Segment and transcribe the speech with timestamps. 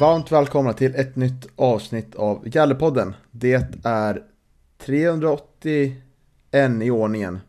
[0.00, 3.14] Varmt välkomna till ett nytt avsnitt av Gallepodden.
[3.30, 4.22] Det är
[4.78, 5.94] 381
[6.82, 7.40] i ordningen.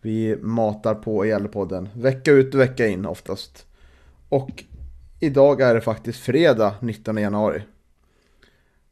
[0.00, 3.66] Vi matar på i Gallepodden vecka ut och vecka in oftast.
[4.28, 4.64] Och
[5.20, 7.62] idag är det faktiskt fredag 19 januari.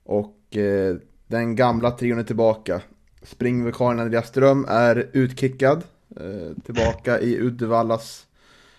[0.05, 0.97] Och eh,
[1.27, 2.83] den gamla trion är tillbaka.
[3.23, 5.83] Springvikarien Andreas Ström är utkickad.
[6.17, 8.27] Eh, tillbaka i Uddevallas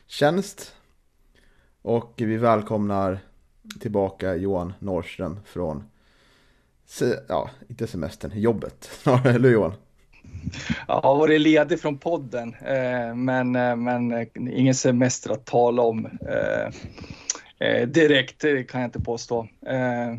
[0.07, 0.75] tjänst.
[1.81, 3.19] Och vi välkomnar
[3.79, 5.83] tillbaka Johan Norrström från,
[6.85, 8.89] se, ja, inte semestern, jobbet.
[9.25, 9.73] Eller Johan?
[10.87, 16.05] Ja, varit ledig från podden, eh, men, eh, men eh, ingen semester att tala om
[17.59, 19.47] eh, direkt, kan jag inte påstå.
[19.65, 20.11] Eh,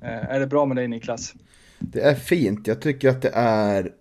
[0.00, 1.34] är det bra med dig Niklas?
[1.78, 3.92] Det är fint, jag tycker att det är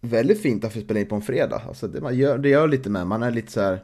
[0.00, 1.62] väldigt fint att få spela in på en fredag.
[1.68, 3.78] Alltså det, man gör, det gör lite med, man är lite så här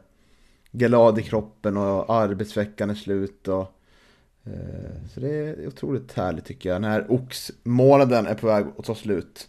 [0.72, 3.48] glad i kroppen och arbetsveckan är slut.
[3.48, 3.79] Och,
[5.14, 6.80] så det är otroligt härligt tycker jag.
[6.82, 9.48] När oxmånaden är på väg att ta slut,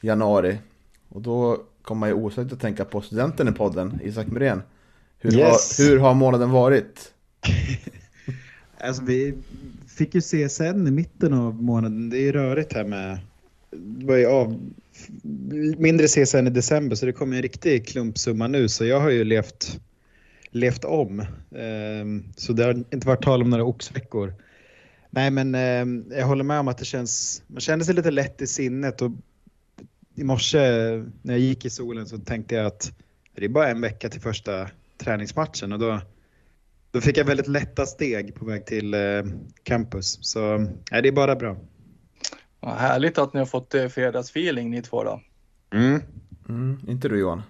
[0.00, 0.58] januari.
[1.08, 4.62] Och då kommer man ju osökt att tänka på studenten i podden, Isak Muren.
[5.18, 5.78] Hur, Yes.
[5.78, 7.12] har, hur har månaden varit?
[8.78, 9.34] Alltså vi
[9.88, 12.10] fick ju CSN i mitten av månaden.
[12.10, 13.18] Det är ju rörigt här med...
[13.70, 14.60] Det var ju av,
[15.78, 19.24] mindre CSN i december så det kom en riktig klumpsumma nu så jag har ju
[19.24, 19.80] levt,
[20.50, 21.24] levt om.
[21.56, 24.34] Ehm, Så det har inte varit tal om några oxveckor.
[25.10, 27.42] Nej men ehm, jag håller med om att det känns...
[27.46, 29.10] Man kände sig lite lätt i sinnet och
[30.14, 30.58] i morse
[31.22, 32.92] när jag gick i solen så tänkte jag att
[33.34, 36.00] det är bara en vecka till första träningsmatchen och då
[36.90, 39.00] då fick jag väldigt lätta steg på väg till eh,
[39.62, 40.18] campus.
[40.20, 40.58] Så
[40.90, 41.56] nej, det är bara bra.
[42.60, 45.20] Ja, härligt att ni har fått eh, fredagsfeeling ni två då.
[45.70, 46.00] Mm.
[46.48, 47.42] Mm, inte du Johan?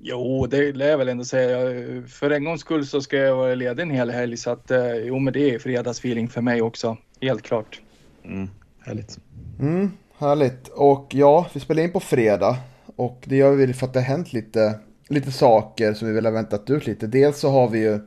[0.00, 1.58] Jo, det lär jag väl ändå säga.
[2.06, 4.94] För en gångs skull så ska jag vara ledig en hel helg så att eh,
[4.94, 6.96] jo, men det är fredagsfeeling för mig också.
[7.20, 7.80] Helt klart.
[8.24, 8.48] Mm.
[8.80, 9.18] Härligt.
[9.60, 10.68] Mm, härligt.
[10.68, 12.56] Och ja, vi spelar in på fredag.
[12.96, 16.24] Och det gör vi för att det har hänt lite, lite saker som vi väl
[16.24, 17.06] har väntat ut lite.
[17.06, 18.00] Dels så har vi ju,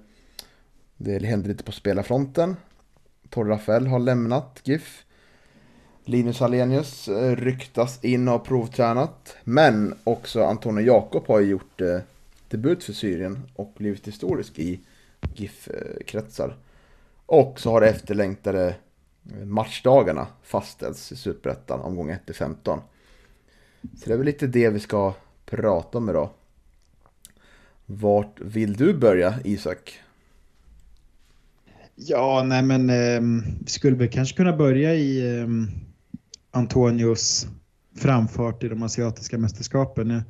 [0.97, 2.56] det händer lite på spelarfronten.
[3.29, 5.03] Torre Rafael har lämnat GIF.
[6.09, 9.35] Linus Alenius eh, ryktas in och har provtränat.
[9.44, 12.00] Men också Antonio Jakob har ju gjort eh,
[12.50, 14.79] debut för Syrien och blivit historisk i
[15.35, 16.56] GIF-kretsar.
[17.25, 18.75] Och så har det efterlängtade
[19.31, 22.79] eh, matchdagarna fastställts i Superettan omgång 1-15.
[23.81, 25.13] Så det är väl lite det vi ska
[25.46, 26.29] prata om idag.
[27.85, 30.00] Vart vill du börja Isak?
[31.96, 33.22] Ja, nej men eh,
[33.59, 35.47] vi skulle väl kanske kunna börja i eh,
[36.57, 37.47] Antonios
[37.97, 40.07] framfart i de asiatiska mästerskapen.
[40.07, 40.23] Det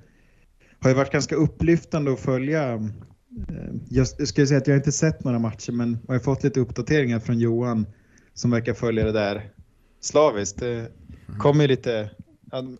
[0.79, 2.73] har ju varit ganska upplyftande att följa.
[2.73, 2.79] Eh,
[3.89, 6.59] jag, jag skulle säga att jag inte sett några matcher men har ju fått lite
[6.59, 7.85] uppdateringar från Johan
[8.33, 9.51] som verkar följa det där
[10.01, 10.59] slaviskt.
[10.59, 10.91] Det
[11.39, 12.09] kommer ju lite,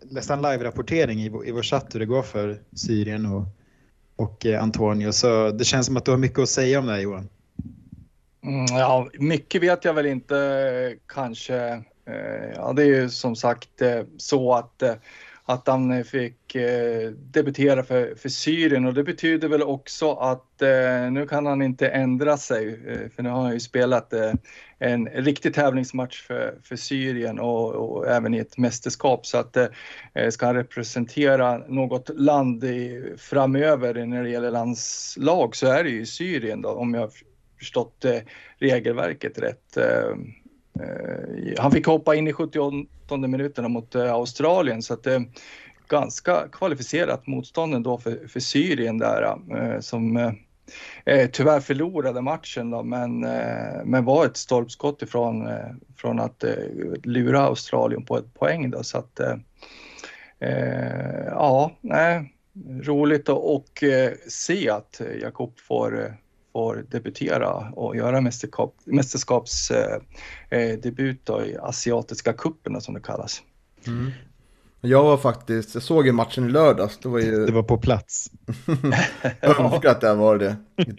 [0.01, 3.45] nästan live-rapportering i, vår- chatt hur det går för Syrien och,
[4.15, 5.11] och eh, Antonio.
[5.11, 7.29] Så det känns som att du har mycket att säga om det här Johan.
[8.43, 11.83] Mm, ja, mycket vet jag väl inte kanske.
[12.07, 14.93] Eh, ja, det är ju som sagt eh, så att, eh,
[15.45, 16.55] att han fick
[17.13, 20.61] debutera för, för Syrien och det betyder väl också att
[21.11, 22.79] nu kan han inte ändra sig
[23.15, 24.13] för nu har han ju spelat
[24.79, 29.57] en riktig tävlingsmatch för, för Syrien och, och även i ett mästerskap så att
[30.29, 36.05] ska han representera något land i, framöver när det gäller landslag så är det ju
[36.05, 37.11] Syrien då om jag
[37.59, 38.05] förstått
[38.59, 39.77] regelverket rätt.
[40.81, 45.25] Eh, han fick hoppa in i 78 minuterna mot eh, Australien så att det är
[45.87, 49.37] ganska kvalificerat motstånd ändå för, för Syrien där
[49.81, 50.33] som
[51.31, 53.19] tyvärr förlorade matchen då, men,
[53.85, 55.49] men var ett stolpskott ifrån
[55.97, 56.43] från att
[57.03, 59.19] lura Australien på ett poäng då så att
[61.31, 62.33] ja, nej,
[62.83, 63.83] roligt att och,
[64.27, 66.17] se att Jakob får,
[66.57, 73.41] får debutera och göra mästerskap, mästerskapsdebut eh, i asiatiska cupen som det kallas.
[73.87, 74.11] Mm.
[74.81, 76.97] Jag var faktiskt, jag såg ju matchen i lördags.
[76.97, 77.45] Det var, ju...
[77.45, 78.31] det var på plats.
[79.41, 80.55] jag önskar att det var det.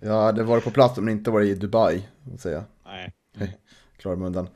[0.00, 2.08] Jag hade varit på plats om det inte var i Dubai.
[2.38, 2.64] Säga.
[2.84, 3.14] Nej.
[3.96, 4.48] Klarar mig undan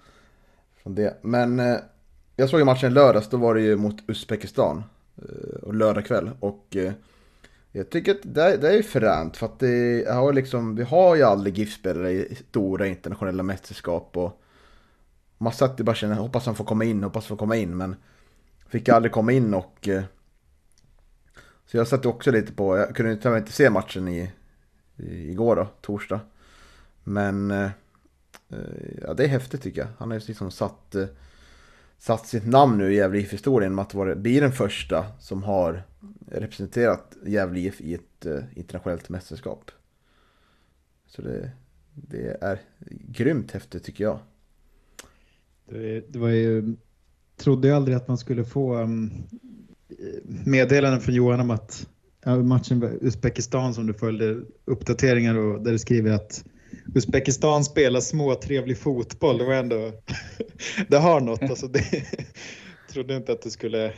[0.82, 1.16] från det.
[1.22, 1.76] Men eh,
[2.36, 4.84] jag såg ju matchen i lördags, då var det ju mot Uzbekistan.
[5.16, 6.30] Eh, och lördag kväll.
[6.40, 6.92] Och eh,
[7.76, 11.22] jag tycker att det, det är fränt för att det har liksom, vi har ju
[11.22, 14.16] aldrig GIF-spelare i stora internationella mästerskap.
[14.16, 14.42] Och
[15.38, 17.76] man satt ju bara känner, hoppas han får komma in, hoppas han får komma in.
[17.76, 17.96] Men
[18.68, 19.88] fick aldrig komma in och...
[19.88, 20.02] Eh,
[21.66, 24.32] så jag satt också lite på, jag kunde tyvärr inte se matchen i,
[24.96, 26.20] i, igår då, torsdag.
[27.04, 27.70] Men eh,
[28.48, 29.88] eh, ja, det är häftigt tycker jag.
[29.98, 30.96] Han har ju liksom satt
[31.98, 35.82] satt sitt namn nu i Gävle IF-historien med att vara, bli den första som har
[36.26, 39.70] representerat Gävle IF i ett eh, internationellt mästerskap.
[41.06, 41.50] Så det,
[41.94, 42.60] det är
[43.08, 44.18] grymt häftigt tycker jag.
[45.68, 46.76] Det, det var ju,
[47.36, 49.12] trodde jag aldrig att man skulle få um,
[50.44, 51.88] meddelanden från Johan om att
[52.44, 56.44] matchen med Uzbekistan som du följde uppdateringar och där du skriver att
[56.94, 59.38] Uzbekistan spelar småtrevlig fotboll.
[59.38, 59.92] Det var ändå,
[60.88, 61.42] det har något.
[61.42, 62.04] Alltså det,
[62.92, 63.92] trodde inte att du skulle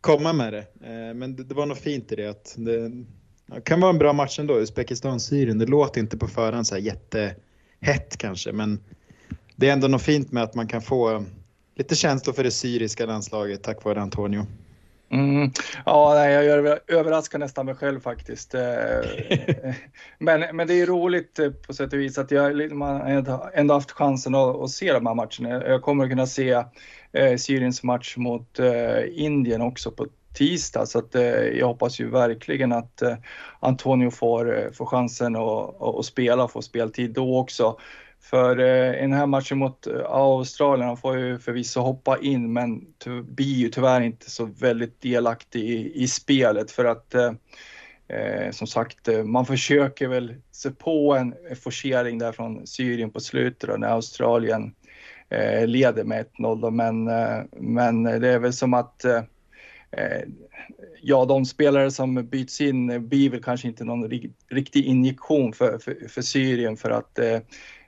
[0.00, 0.66] komma med det.
[0.80, 2.26] Eh, men det, det var något fint i det.
[2.26, 2.88] Att det,
[3.46, 5.58] det kan vara en bra match ändå, Uzbekistan-Syrien.
[5.58, 8.80] Det låter inte på förhand så här jättehett kanske, men
[9.56, 11.24] det är ändå något fint med att man kan få
[11.76, 14.46] lite känslor för det syriska landslaget tack vare Antonio.
[15.12, 15.50] Mm.
[15.86, 18.54] Ja, nej, jag överraskar nästan mig själv faktiskt.
[18.54, 18.62] Eh,
[20.18, 23.00] men, men det är roligt eh, på sätt och vis att jag man
[23.54, 25.66] ändå haft chansen att, att se de här matcherna.
[25.68, 26.64] Jag kommer att kunna se
[27.12, 32.10] eh, Syriens match mot eh, Indien också på tisdag så att eh, jag hoppas ju
[32.10, 33.16] verkligen att eh,
[33.60, 37.78] Antonio får, får chansen att, att spela, få speltid då också.
[38.22, 42.52] För eh, i den här matchen mot eh, Australien, han får ju förvisso hoppa in
[42.52, 42.86] men
[43.22, 47.32] blir ju tyvärr inte så väldigt delaktig i, i spelet för att eh,
[48.08, 53.70] eh som sagt, man försöker väl se på en forcering där från Syrien på slutet
[53.70, 54.74] då, när Australien
[55.28, 59.04] eh, leder med 1-0 men, eh, men det är väl som att
[61.02, 64.10] ja, de spelare som byts in blir väl kanske inte någon
[64.50, 67.40] riktig injektion för, för, för Syrien för att Eh,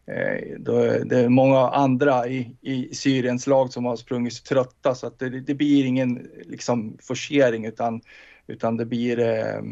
[0.06, 0.58] Eh,
[1.04, 5.40] det är många andra i, i Syriens lag som har sprungit trötta så att det,
[5.40, 8.00] det blir ingen liksom, forcering utan,
[8.46, 9.62] utan det, blir, eh,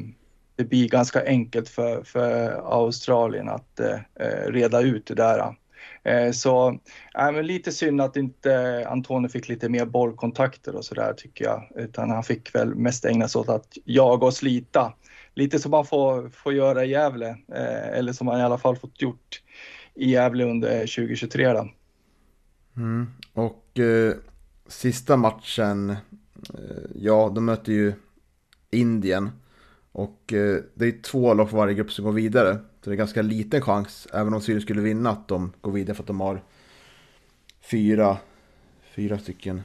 [0.56, 2.50] det blir ganska enkelt för, för
[2.84, 5.54] Australien att eh, eh reda ut det där.
[6.04, 6.68] Eh, så
[7.18, 11.68] äh, men lite synd att inte Antonio fick lite mer bollkontakter och sådär tycker jag.
[11.74, 14.92] Utan han fick väl mest ägna sig åt att jaga och slita.
[15.34, 17.36] Lite som man får, får göra i Gävle,
[17.92, 19.42] eller som man i alla fall fått gjort
[19.94, 21.52] i Gävle under 2023.
[21.52, 21.68] Då.
[22.76, 23.06] Mm.
[23.32, 24.14] Och eh,
[24.66, 25.96] sista matchen, eh,
[26.94, 27.92] ja, de möter ju
[28.70, 29.30] Indien.
[29.92, 32.58] Och eh, det är två lag för varje grupp som går vidare.
[32.80, 35.94] Så det är ganska liten chans, även om Syrien skulle vinna, att de går vidare
[35.94, 36.42] för att de har
[37.60, 38.16] fyra,
[38.94, 39.62] fyra stycken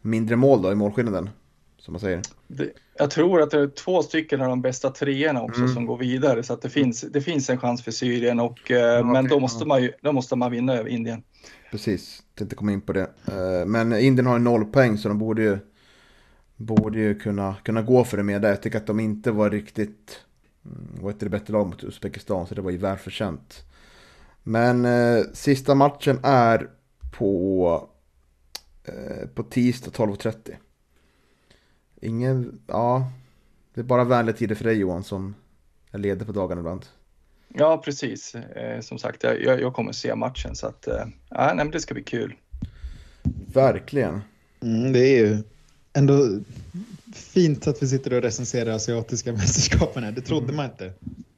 [0.00, 1.30] mindre mål då i målskillnaden
[1.78, 2.22] som man säger.
[2.46, 5.74] Det, jag tror att det är två stycken av de bästa treorna också mm.
[5.74, 9.02] som går vidare så att det finns, det finns en chans för Syrien och ja,
[9.02, 11.22] men då måste man ju, då måste man vinna över Indien.
[11.70, 13.10] Precis, tänkte komma in på det.
[13.26, 15.58] Eh, men Indien har ju noll poäng så de borde ju,
[16.56, 18.48] borde ju kunna, kunna gå för det med det.
[18.48, 20.20] Jag tycker att de inte var riktigt,
[20.64, 23.64] mm, var ett bättre lag mot Uzbekistan så det var ju välförtjänt.
[24.42, 26.70] Men eh, sista matchen är
[27.18, 27.88] på,
[28.84, 30.54] eh, på tisdag 12.30.
[32.00, 33.12] Ingen, ja.
[33.74, 35.34] Det är bara vänliga tider för dig Johan som
[35.90, 36.86] är ledig på dagarna ibland.
[37.48, 38.34] Ja, precis.
[38.34, 41.94] Eh, som sagt, jag, jag kommer se matchen så att eh, ja, nej, det ska
[41.94, 42.34] bli kul.
[43.52, 44.20] Verkligen.
[44.60, 45.38] Mm, det är ju
[45.92, 46.40] ändå
[47.14, 50.12] fint att vi sitter och recenserar asiatiska mästerskapen här.
[50.12, 50.56] Det trodde mm.
[50.56, 50.92] man inte.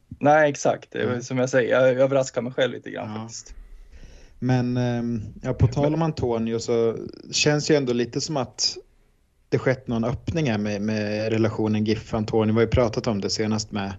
[0.08, 0.94] Nej, exakt.
[0.94, 1.22] Mm.
[1.22, 3.20] Som jag säger, jag överraskar mig själv lite grann ja.
[3.20, 3.54] faktiskt.
[4.38, 6.96] Men ehm, ja, på tal om Antonio så
[7.30, 8.76] känns ju ändå lite som att
[9.50, 12.52] det skett någon öppning här med, med relationen GIF-Antoni.
[12.52, 13.92] Vi har ju pratat om det senast med,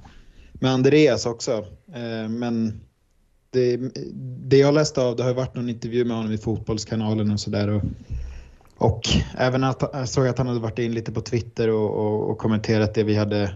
[0.54, 1.52] med Andreas också.
[1.94, 2.82] Eh, men
[3.50, 3.78] det,
[4.44, 7.68] det jag läste av, det har varit någon intervju med honom i Fotbollskanalen och sådär.
[7.68, 7.84] Och,
[8.78, 9.02] och
[9.38, 12.38] även att jag såg att han hade varit in lite på Twitter och, och, och
[12.38, 13.56] kommenterat det vi hade,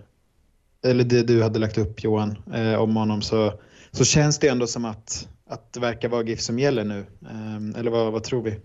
[0.85, 3.21] eller det du hade lagt upp Johan, eh, om honom.
[3.21, 3.53] Så,
[3.91, 7.05] så känns det ändå som att, att det verkar vara GIF som gäller nu.
[7.21, 8.59] Eh, eller vad, vad tror vi?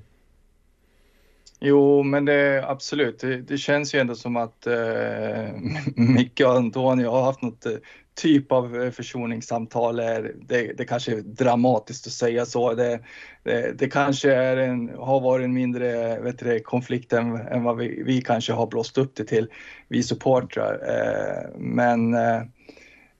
[1.60, 3.18] Jo, men det absolut.
[3.18, 5.48] Det, det, känns ju ändå som att eh,
[5.96, 7.72] Micke och Antonio har haft något eh,
[8.14, 12.74] typ av eh, försoningssamtal är, det, det kanske är dramatiskt att säga så.
[12.74, 13.00] Det,
[13.42, 17.76] det, det kanske är en, har varit en mindre vet du, konflikt än, än vad
[17.76, 19.48] vi, vi kanske har blåst upp det till,
[19.88, 20.80] vi supportrar.
[20.88, 22.42] Eh, men eh,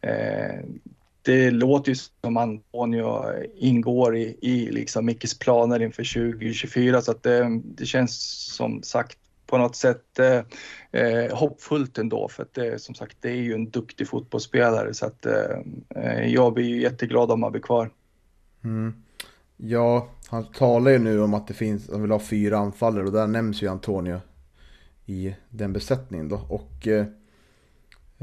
[0.01, 0.61] eh
[1.23, 3.25] det låter ju som Antonio
[3.55, 8.21] ingår i, i liksom Mickes planer inför 2024 så att det, det känns
[8.55, 10.43] som sagt på något sätt eh,
[11.01, 15.07] eh hoppfullt ändå för att det, som sagt det är ju en duktig fotbollsspelare så
[15.07, 15.59] att eh
[16.27, 17.91] jag blir ju jätteglad om han blir kvar.
[18.65, 18.95] Mm.
[19.57, 23.13] Ja, han talar ju nu om att det finns, han vill ha fyra anfallare och
[23.13, 24.21] där nämns ju Antonio
[25.07, 27.07] i den besättningen då och eh,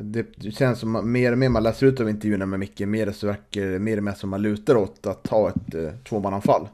[0.01, 3.27] det känns som mer och mer man läser ut av intervjuerna med Micke, mer så
[3.27, 6.68] verkar det mer och mer som man lutar åt att ta ett eh, tvåmananfall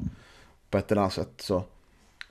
[0.69, 1.33] på ett eller annat sätt.
[1.37, 1.63] Så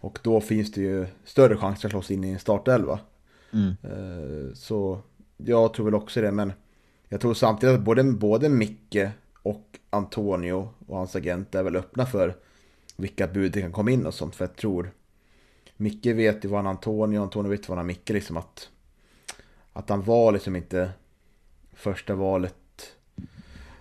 [0.01, 2.99] och då finns det ju större chans att slå sig in i en startelva.
[3.53, 3.75] Mm.
[3.83, 4.99] Eh, så
[5.37, 6.53] jag tror väl också det, men
[7.09, 9.09] jag tror samtidigt att både, både Micke
[9.43, 12.37] och Antonio och hans agent är väl öppna för
[12.97, 14.35] vilka bud det kan komma in och sånt.
[14.35, 14.91] För jag tror
[15.77, 18.69] Micke vet ju vad han Antonio, Antonio vet vad han Micke liksom att
[19.73, 20.93] att han var liksom inte
[21.73, 22.55] första valet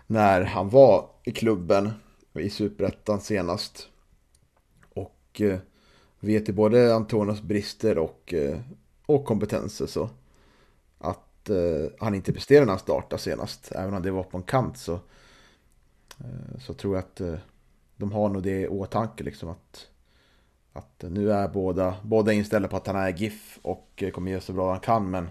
[0.08, 1.92] när han var i klubben
[2.34, 3.88] i Superettan senast.
[4.94, 5.60] Och eh,
[6.20, 8.60] vet ju både Antonios brister och, eh,
[9.06, 10.10] och kompetenser så
[10.98, 13.72] att eh, han inte presterade när han startade senast.
[13.72, 14.94] Även om det var på en kant så,
[16.20, 17.36] eh, så tror jag att eh,
[17.98, 19.88] de har nog det i åtanke liksom att,
[20.74, 24.42] att nu är båda, båda inställda på att han är GIF och eh, kommer göra
[24.42, 25.30] så bra han kan men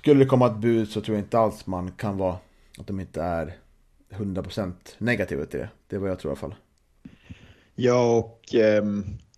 [0.00, 2.36] skulle det komma ett bud så tror jag inte alls man kan vara
[2.78, 3.56] att de inte är
[4.10, 5.68] 100% negativa till det.
[5.88, 6.54] Det är vad jag tror i alla fall.
[7.74, 8.84] Ja, och eh,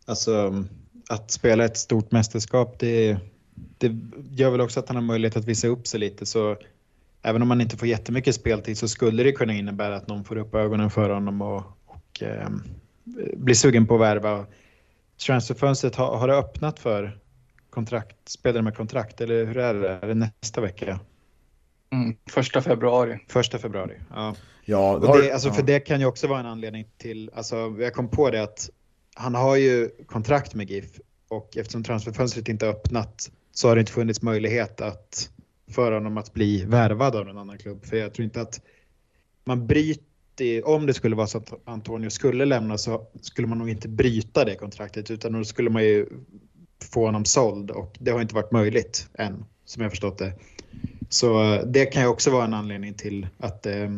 [0.07, 0.65] alltså
[1.09, 3.17] att spela ett stort mästerskap, det,
[3.79, 3.97] det
[4.31, 6.27] gör väl också att han har möjlighet att visa upp sig lite.
[6.27, 6.57] Så
[7.23, 10.37] även om man inte får jättemycket speltid så skulle det kunna innebära att någon får
[10.37, 12.49] upp ögonen för honom och, och eh,
[13.37, 14.47] blir sugen på att värva.
[15.27, 17.19] Transferfönstret har, har det öppnat för
[17.73, 19.89] kontrakt, spelare med kontrakt eller hur är det?
[19.89, 21.01] Är det nästa vecka?
[21.93, 23.19] Mm, första februari.
[23.29, 24.35] Första februari, ja.
[24.65, 27.95] Ja, och det, alltså, För det kan ju också vara en anledning till, alltså jag
[27.95, 28.71] kom på det att
[29.15, 33.93] han har ju kontrakt med GIF och eftersom transferfönstret inte öppnat så har det inte
[33.93, 35.31] funnits möjlighet att
[35.71, 37.85] för honom att bli värvad av en annan klubb.
[37.85, 38.61] För jag tror inte att
[39.45, 43.71] man bryter, om det skulle vara så att Antonio skulle lämna så skulle man nog
[43.71, 46.07] inte bryta det kontraktet utan då skulle man ju
[46.83, 50.33] få honom såld och det har inte varit möjligt än som jag förstått det.
[51.09, 53.91] Så eh, det kan ju också vara en anledning till att, eh,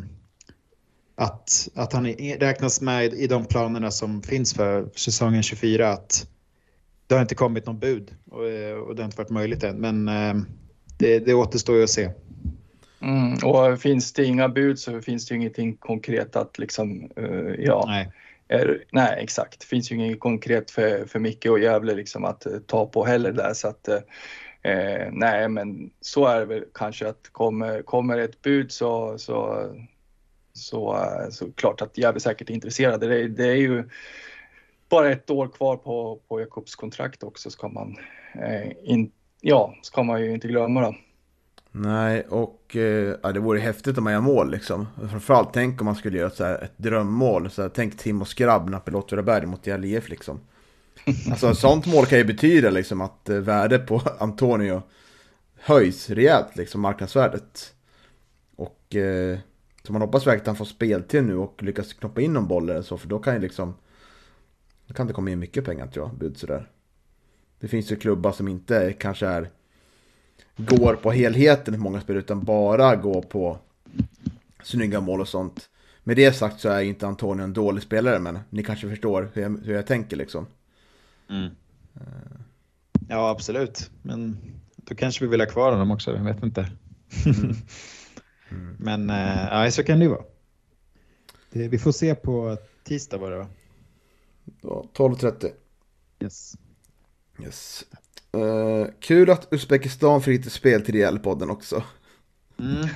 [1.14, 5.92] att, att han räknas med i de planerna som finns för säsongen 24.
[5.92, 6.26] Att
[7.06, 9.76] det har inte kommit någon bud och, eh, och det har inte varit möjligt än.
[9.76, 10.04] Men
[10.98, 12.10] det, det återstår ju att se.
[13.00, 17.54] Mm, och finns det inga bud så finns det ju ingenting konkret att liksom, uh,
[17.58, 17.84] ja.
[17.86, 18.12] Nej
[18.48, 19.60] är, nej, exakt.
[19.60, 23.04] Det finns ju inget konkret för, för Micke och Gävle liksom att eh, ta på
[23.04, 24.00] heller där så att eh,
[24.62, 29.68] eh, nej, men så är det väl kanske att kommer, kommer ett bud så, så,
[30.52, 33.06] så, eh, så klart att Gävle säkert är intresserade.
[33.06, 33.88] Det, det, är ju
[34.88, 37.96] bara ett år kvar på, på Jakobs kontrakt också ska man,
[38.82, 40.94] in, ja, ska man ju inte glömma då.
[41.76, 44.86] Nej, och eh, ja, det vore häftigt om man gör mål liksom.
[45.10, 47.50] Framförallt tänk om man skulle göra så här, ett drömmål.
[47.50, 50.40] Så här, tänk Timo Skrabb, Nappel Åtvidaberg mot Gävle IF liksom.
[51.30, 54.82] Alltså ett sånt mål kan ju betyda liksom att eh, värdet på Antonio
[55.60, 57.74] höjs rejält, liksom marknadsvärdet.
[58.56, 59.38] Och eh,
[59.82, 62.70] så man hoppas verkligen att han får speltid nu och lyckas knoppa in någon boll
[62.70, 63.74] eller så, för då kan ju liksom
[64.86, 66.70] då kan det komma in mycket pengar tror jag, bud sådär.
[67.60, 69.50] Det finns ju klubbar som inte kanske är
[70.56, 73.58] går på helheten i många spel utan bara går på
[74.62, 75.68] snygga mål och sånt.
[76.04, 79.42] Med det sagt så är inte Antonio en dålig spelare men ni kanske förstår hur
[79.42, 80.46] jag, hur jag tänker liksom.
[81.30, 81.50] Mm.
[83.08, 84.36] Ja absolut, men
[84.76, 86.70] då kanske vi vill ha kvar honom också, jag vet inte.
[87.26, 87.56] Mm.
[88.50, 88.76] Mm.
[88.78, 90.24] men äh, ja, så kan det ju vara.
[91.50, 93.46] Det, vi får se på tisdag var det va?
[94.60, 95.50] Ja, 12.30.
[96.20, 96.56] Yes.
[97.42, 97.84] Yes.
[98.34, 101.82] Uh, kul att Uzbekistan fick lite spel till RL-podden också.
[102.58, 102.88] Mm.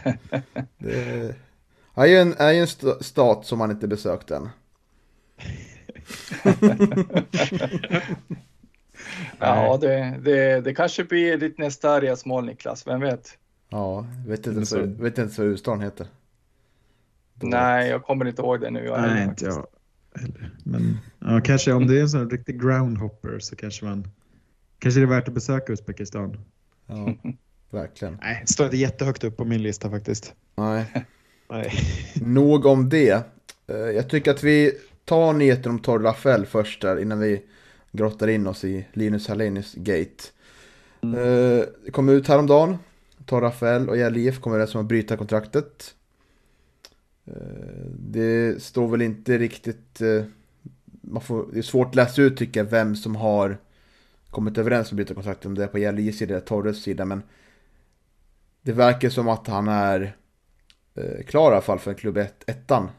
[0.79, 1.35] det
[1.95, 2.67] är ju en, är ju en
[3.01, 4.49] stat som man inte besökt än.
[9.39, 13.39] ja, det, det, det kanske blir ditt nästa resmål Niklas, vem vet?
[13.69, 16.07] Ja, vet inte ens, vet inte ens vad huvudstaden heter.
[17.35, 18.85] Nej, jag kommer inte ihåg det nu.
[18.85, 19.67] Jag Nej, inte jag
[20.65, 24.11] Men ja, kanske om det är en sån riktig groundhopper så kanske man
[24.79, 26.37] Kanske det är värt att besöka Uzbekistan.
[26.87, 27.15] Ja.
[27.71, 28.19] Verkligen.
[28.23, 30.35] Nej, står inte jättehögt upp på min lista faktiskt.
[30.57, 31.05] Nej.
[31.51, 31.73] Nej.
[32.15, 33.27] Nog om det.
[33.67, 34.73] Eh, Jag tycker att vi
[35.05, 37.43] tar nyheten om Torre Rafael först där innan vi
[37.93, 40.25] grottar in oss i Linus Hallenius gate.
[41.03, 42.77] Eh, Det kom ut häromdagen.
[43.27, 45.95] Torre Rafael och Gävle IF kommer överens om att bryta kontraktet.
[47.27, 47.33] Eh,
[47.99, 50.01] Det står väl inte riktigt...
[51.01, 53.59] Man får, det är svårt att läsa ut tycker jag vem som har
[54.31, 57.05] kommit överens om att byta kontrakt Om det är på Gävle sida eller Torres sida.
[57.05, 57.23] Men
[58.63, 60.17] det verkar som att han är
[60.95, 62.91] eh, klar i alla fall för en klubb ett, ettan.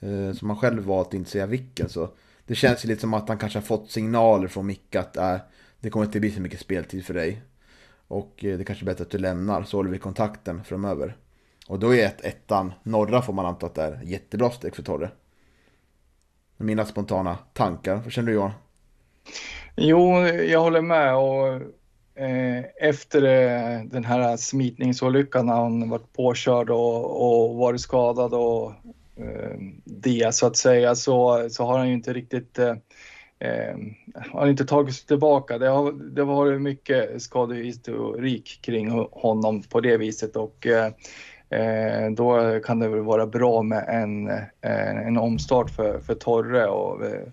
[0.00, 1.88] Eh, som han själv valt att inte säga vilken.
[1.88, 2.10] Så
[2.46, 5.36] det känns ju lite som att han kanske har fått signaler från Micke att äh,
[5.80, 7.42] det kommer inte bli så mycket speltid för dig.
[8.08, 11.16] Och eh, det kanske är bättre att du lämnar så håller vi kontakten framöver.
[11.68, 14.82] Och då är ett, ettan norra får man anta att det är jättebra steg för
[14.82, 15.10] Torre.
[16.56, 18.52] Mina spontana tankar, vad känner du Johan?
[19.78, 21.46] Jo, jag håller med och
[22.22, 28.72] eh, efter eh, den här smitningsolyckan när han varit påkörd och, och varit skadad och
[29.16, 32.74] eh, det så att säga så, så har han ju inte riktigt eh,
[33.38, 33.76] eh,
[34.30, 35.58] har inte tagit sig tillbaka.
[35.58, 40.92] Det har, det har varit mycket skadehistorik kring honom på det viset och eh,
[41.60, 44.28] eh, då kan det väl vara bra med en,
[44.60, 47.28] eh, en omstart för, för Torre och eh,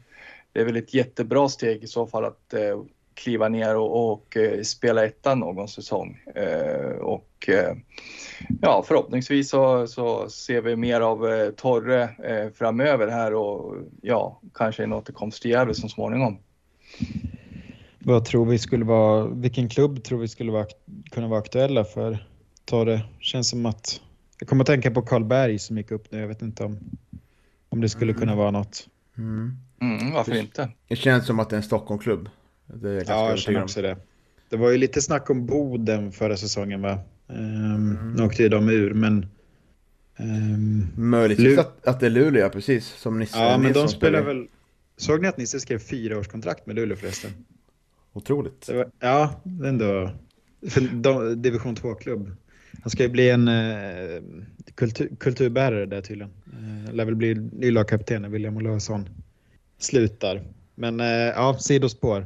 [0.54, 2.84] det är väl ett jättebra steg i så fall att eh,
[3.14, 6.20] kliva ner och, och eh, spela ettan någon säsong.
[6.36, 7.76] Eh, och eh,
[8.62, 12.10] ja, förhoppningsvis så, så ser vi mer av Torre
[12.56, 16.38] framöver här och ja, kanske en återkomst till Gävle så småningom.
[18.00, 20.66] Vad tror vi skulle vara, vilken klubb tror vi skulle vara,
[21.12, 22.28] kunna vara aktuella för
[22.66, 23.02] Torre?
[23.20, 24.02] Känns som att,
[24.40, 26.80] jag kommer att tänka på Karlberg som gick upp nu, jag vet inte om,
[27.70, 28.88] om det skulle kunna vara något.
[29.18, 29.58] Mm.
[29.82, 30.70] Mm, varför inte?
[30.88, 32.30] Det känns som att det är en Stockholmklubb.
[32.66, 33.98] Det är Ja, jag känner också det.
[34.50, 37.00] Det var ju lite snack om Boden förra säsongen va?
[37.28, 39.26] Um, Nu åkte ju de ur men...
[40.18, 42.86] ehm, Möjligtvis Lu- att, att det är Luleå, precis.
[42.88, 44.48] Som Nisse ja, men de spelar väl...
[44.98, 47.32] Såg ni att Nisse skrev fyra års kontrakt med Luleå förresten?
[48.14, 48.68] Otroligt.
[48.68, 50.12] Det var, ja, det är ändå...
[50.70, 52.32] För de, division 2-klubb.
[52.84, 54.22] Han ska ju bli en eh,
[54.76, 56.34] kultur, kulturbärare där tydligen.
[56.88, 59.10] Eh, lär väl bli ny lagkapten när William Olausson
[59.78, 60.42] slutar.
[60.76, 62.26] Men eh, ja, sidospår.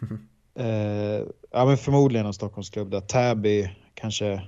[0.60, 3.00] Eh, ja, men förmodligen en Stockholmsklubb där.
[3.00, 4.42] Täby kanske...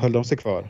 [0.00, 0.68] Höll de sig kvar?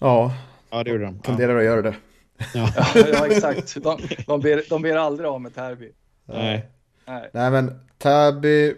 [0.00, 0.34] Ja,
[0.70, 1.14] Ja, det gjorde de.
[1.16, 1.22] Ja.
[1.22, 1.94] tenderar att göra det.
[2.54, 2.72] Ja.
[3.12, 3.74] ja, exakt.
[3.82, 5.92] De, de, ber, de ber aldrig av med Täby.
[6.24, 6.66] Nej.
[7.06, 7.30] Nej.
[7.32, 8.74] Nej men Täby,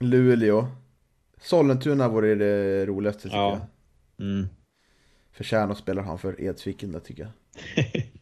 [0.00, 0.66] Luleå,
[1.40, 3.50] Sollentuna vore det roligaste tycker Ja.
[3.50, 3.60] jag.
[4.20, 4.48] Mm.
[5.32, 7.32] Förtjänar spelar han för Edsviken där tycker jag.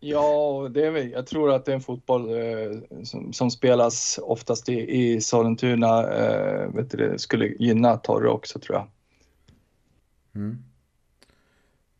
[0.00, 4.18] Ja, det är väl, jag tror att det är en fotboll eh, som, som spelas
[4.22, 6.12] oftast i, i Sollentuna.
[6.12, 8.88] Eh, vet du, det skulle gynna Torre också tror jag.
[10.34, 10.64] Mm.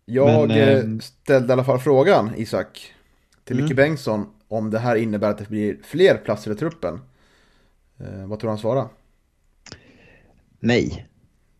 [0.04, 2.94] Jag Men, eh, ehm, ställde i alla fall frågan, Isak,
[3.44, 3.76] till Micke Mm.
[3.76, 7.00] Bengtsson om det här innebär att det blir fler platser i truppen.
[7.98, 8.88] Eh, vad tror du han svarar?
[10.60, 11.06] Nej.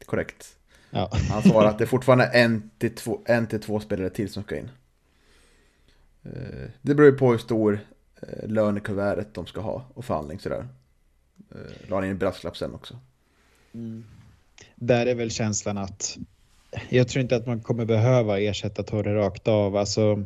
[0.07, 0.57] Korrekt.
[0.91, 1.11] Ja.
[1.31, 4.43] Han svarar att det är fortfarande en till två, en till två spelare till som
[4.43, 4.71] ska in.
[6.25, 7.81] Eh, Det beror ju på hur stor
[8.23, 10.69] eh, lön i kuvertet de ska ha och förhandling sådär.
[11.55, 12.99] Eh, La han in en brasklapp sen också.
[14.75, 16.17] Där är väl känslan att
[16.89, 19.77] jag tror inte att man kommer behöva ersätta Torre rakt av.
[19.77, 20.25] Alltså,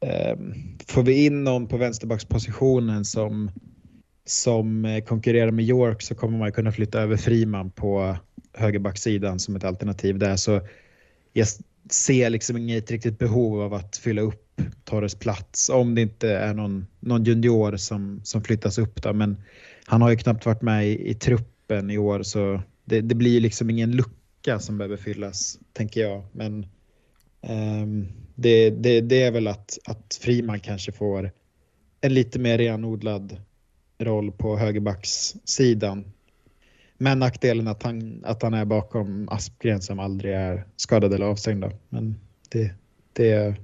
[0.00, 0.54] ehm,
[0.86, 3.50] får vi in någon på vänsterbackspositionen som,
[4.24, 8.16] som eh, konkurrerar med York så kommer man kunna flytta över Friman på
[8.52, 10.36] högerbacksidan som ett alternativ där.
[10.36, 10.60] Så
[11.32, 11.48] jag
[11.90, 16.54] ser liksom inget riktigt behov av att fylla upp Torres plats om det inte är
[16.54, 19.12] någon, någon junior som, som flyttas upp då.
[19.12, 19.36] Men
[19.86, 23.40] han har ju knappt varit med i, i truppen i år så det, det blir
[23.40, 26.22] liksom ingen lucka som behöver fyllas, tänker jag.
[26.32, 26.66] Men
[27.40, 31.30] um, det, det, det är väl att, att Friman kanske får
[32.00, 33.36] en lite mer renodlad
[34.04, 36.04] roll på högerbackssidan.
[36.98, 41.62] Men nackdelen att han, att han är bakom Aspgren som aldrig är skadad eller avstängd.
[41.62, 41.70] då.
[41.88, 42.14] Men
[42.48, 42.74] det,
[43.12, 43.56] det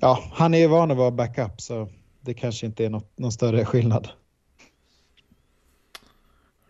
[0.00, 1.88] Ja, han är ju van att vara backup så
[2.20, 4.08] det kanske inte är något, någon större skillnad.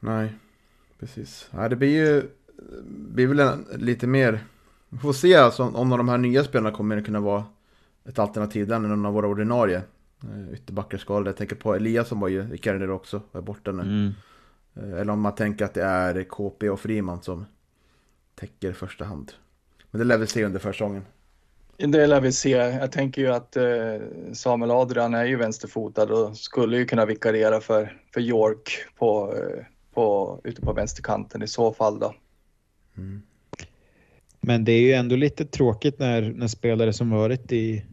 [0.01, 0.33] Nej,
[0.99, 1.49] precis.
[1.51, 2.23] Nej, det blir ju
[2.89, 4.45] blir väl en, lite mer...
[4.89, 7.45] Vi får se alltså, om någon av de här nya spelarna kommer att kunna vara
[8.05, 9.83] ett alternativ där, någon av våra ordinarie
[10.25, 11.29] eh, ytterbackar skadade.
[11.29, 14.13] Jag tänker på Elias som var ju vikarierade också, är borta nu.
[14.75, 17.47] Eh, Eller om man tänker att det är KP och Friman som
[18.35, 19.33] täcker i första hand.
[19.91, 21.05] Men det lär vi se under försäsongen.
[21.77, 22.51] Det lär vi se.
[22.51, 23.65] Jag tänker ju att eh,
[24.33, 29.65] Samuel Adrian är ju vänsterfotad och skulle ju kunna vikariera för, för York på, eh,
[29.95, 32.15] på, ute på vänsterkanten i så fall då.
[32.97, 33.23] Mm.
[34.41, 37.85] Men det är ju ändå lite tråkigt när, när spelare som varit i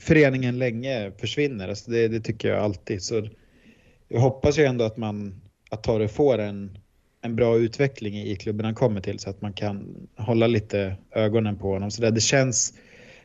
[0.00, 1.68] föreningen länge försvinner.
[1.68, 3.02] Alltså det, det tycker jag alltid.
[3.02, 3.28] Så
[4.08, 6.78] jag hoppas ju ändå att man att Torre får en,
[7.22, 11.58] en bra utveckling i klubben han kommer till så att man kan hålla lite ögonen
[11.58, 11.90] på honom.
[11.90, 12.74] Så där, det känns,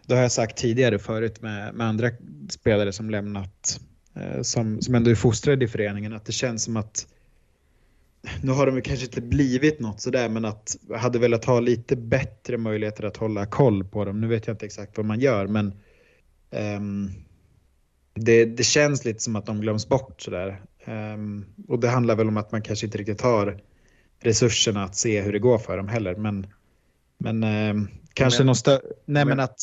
[0.07, 2.09] det har jag sagt tidigare förut med, med andra
[2.49, 3.79] spelare som lämnat
[4.15, 7.07] eh, som, som ändå är fostrade i föreningen att det känns som att
[8.43, 12.57] nu har de kanske inte blivit något sådär men att hade velat ha lite bättre
[12.57, 14.21] möjligheter att hålla koll på dem.
[14.21, 15.73] Nu vet jag inte exakt vad man gör men
[16.51, 17.11] um,
[18.13, 20.61] det, det, känns lite som att de glöms bort sådär.
[20.85, 23.61] Um, och det handlar väl om att man kanske inte riktigt har
[24.19, 26.15] resurserna att se hur det går för dem heller.
[26.15, 26.47] Men,
[27.17, 28.81] men um, kanske men, någon större...
[29.05, 29.59] Nej men att...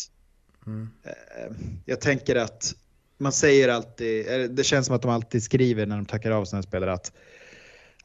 [0.66, 0.83] Mm.
[1.07, 2.74] Uh, jag tänker att
[3.18, 6.62] man säger alltid, det känns som att de alltid skriver när de tackar av sina
[6.62, 7.12] spelare att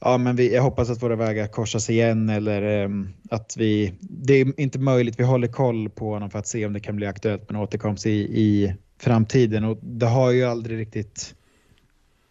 [0.03, 4.33] ja, men vi, jag hoppas att våra vägar korsas igen eller um, att vi, det
[4.33, 7.05] är inte möjligt, vi håller koll på honom för att se om det kan bli
[7.05, 11.35] aktuellt med en återkomst i, i framtiden och det har ju aldrig riktigt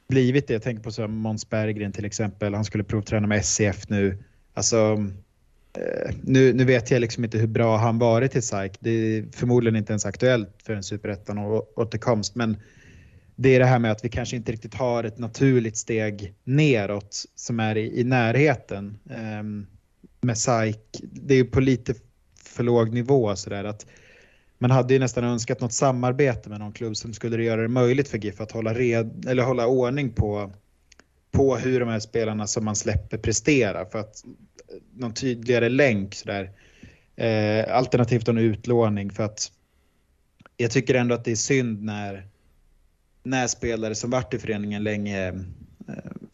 [0.08, 0.52] blivit det.
[0.52, 4.18] Jag tänker på så Måns Berggren till exempel, han skulle provträna med SCF nu.
[4.54, 5.06] Alltså,
[5.78, 8.72] eh, nu, nu vet jag liksom inte hur bra han varit i SAIK.
[8.80, 11.38] Det är förmodligen inte ens aktuellt för en superettan
[11.76, 12.56] återkomst, men
[13.42, 17.24] det är det här med att vi kanske inte riktigt har ett naturligt steg neråt
[17.34, 18.98] som är i, i närheten
[19.40, 19.66] um,
[20.20, 21.00] med SAIK.
[21.02, 21.94] Det är på lite
[22.42, 23.86] för låg nivå sådär att
[24.58, 28.08] man hade ju nästan önskat något samarbete med någon klubb som skulle göra det möjligt
[28.08, 30.52] för GIF att hålla, red, eller hålla ordning på,
[31.30, 36.14] på hur de här spelarna som man släpper presterar för att eh, någon tydligare länk
[36.14, 36.50] sådär.
[37.16, 39.52] Eh, alternativt en utlåning för att
[40.56, 42.31] jag tycker ändå att det är synd när
[43.22, 45.34] när spelare som varit i föreningen länge eh,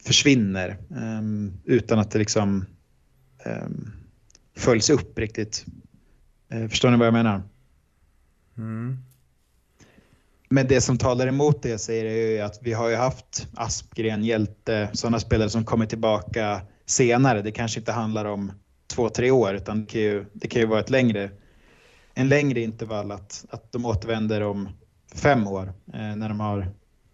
[0.05, 1.21] försvinner eh,
[1.65, 2.65] utan att det liksom
[3.45, 3.67] eh,
[4.57, 5.65] följs upp riktigt.
[6.69, 7.41] Förstår ni vad jag menar?
[8.57, 8.97] Mm.
[10.49, 14.23] Men det som talar emot det säger jag ju att vi har ju haft Aspgren,
[14.23, 17.41] Hjälte, sådana spelare som kommer tillbaka senare.
[17.41, 18.51] Det kanske inte handlar om
[18.87, 21.29] två, tre år utan det kan ju, det kan ju vara ett längre,
[22.13, 24.69] en längre intervall att, att de återvänder om
[25.15, 26.67] fem år eh, när de har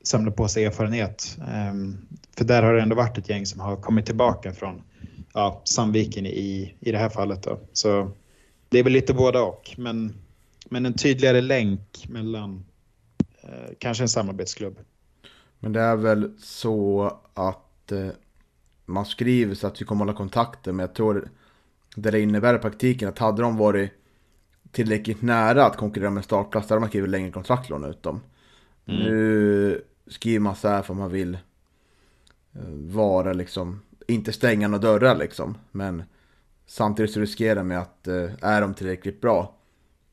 [0.07, 1.37] samla på sig erfarenhet.
[1.71, 4.81] Um, för där har det ändå varit ett gäng som har kommit tillbaka från
[5.33, 7.43] ja, Sandviken i, i det här fallet.
[7.43, 7.59] Då.
[7.73, 8.11] Så
[8.69, 9.75] det är väl lite både och.
[9.77, 10.15] Men,
[10.69, 12.65] men en tydligare länk mellan
[13.41, 14.77] eh, kanske en samarbetsklubb.
[15.59, 18.07] Men det är väl så att eh,
[18.85, 20.71] man skriver så att vi kommer hålla kontakter.
[20.71, 21.29] Men jag tror
[21.95, 23.91] det det innebär i praktiken att hade de varit
[24.71, 28.21] tillräckligt nära att konkurrera med startplats, där hade man skrivit längre kontrakt låna ut dem.
[28.85, 29.03] Mm.
[29.03, 31.37] Nu skriver man så här för man vill
[32.53, 35.57] eh, vara liksom, inte stänga några dörrar liksom.
[35.71, 36.03] Men
[36.65, 39.55] samtidigt så riskerar man att eh, är de tillräckligt bra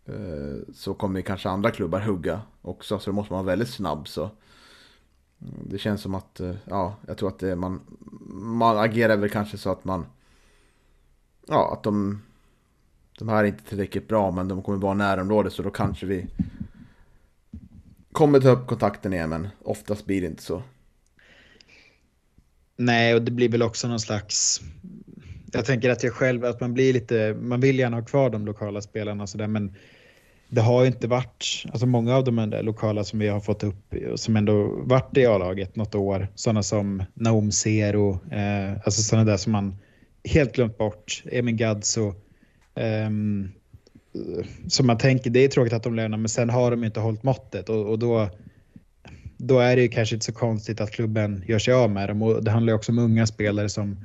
[0.05, 2.99] eh, så kommer kanske andra klubbar hugga också.
[2.99, 4.09] Så då måste man vara väldigt snabb.
[4.09, 7.81] Så mm, det känns som att, ja, jag tror att det, man,
[8.31, 10.07] man agerar väl kanske så att man,
[11.47, 12.23] ja, att de,
[13.19, 16.27] de här är inte tillräckligt bra men de kommer vara närområdet så då kanske vi
[18.13, 20.63] kommer ta upp kontakten igen men oftast blir det inte så.
[22.77, 24.61] Nej, och det blir väl också någon slags...
[25.53, 28.47] Jag tänker att jag själv, att man blir lite, man vill gärna ha kvar de
[28.47, 29.77] lokala spelarna och sådär men
[30.49, 33.65] det har ju inte varit, alltså många av de där lokala som vi har fått
[33.65, 39.25] upp som ändå varit i A-laget något år, sådana som Naom Zero, eh, alltså sådana
[39.31, 39.77] där som man
[40.25, 42.15] helt glömt bort, Emin Gadzo,
[42.75, 43.53] ehm,
[44.15, 47.01] Eh, som man tänker, det är tråkigt att de lämnar, men sen har de inte
[47.01, 48.29] hållit måttet och, och då,
[49.37, 52.23] då är det ju kanske inte så konstigt att klubben gör sig av med dem.
[52.23, 54.05] Och det handlar ju också om unga spelare som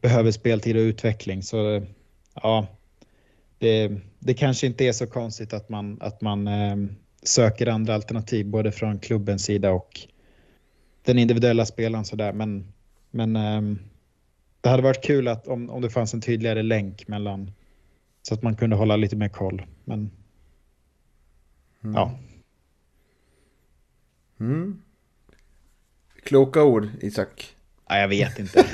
[0.00, 1.42] behöver speltid och utveckling.
[1.42, 1.86] Så
[2.34, 2.66] ja,
[3.58, 6.76] det, det kanske inte är så konstigt att man, att man eh,
[7.22, 10.00] söker andra alternativ, både från klubbens sida och
[11.04, 12.32] den individuella spelaren sådär.
[12.32, 12.72] Men,
[13.10, 13.62] men eh,
[14.60, 17.50] det hade varit kul att, om, om det fanns en tydligare länk mellan
[18.22, 19.66] så att man kunde hålla lite mer koll.
[19.84, 20.10] Men
[21.84, 21.94] mm.
[21.94, 22.18] ja.
[24.40, 24.82] Mm.
[26.22, 27.56] Kloka ord, Isak.
[27.88, 28.58] Ja, jag vet inte.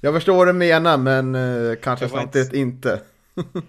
[0.00, 3.00] jag förstår vad du menar, men eh, kanske samtidigt inte.
[3.36, 3.60] inte.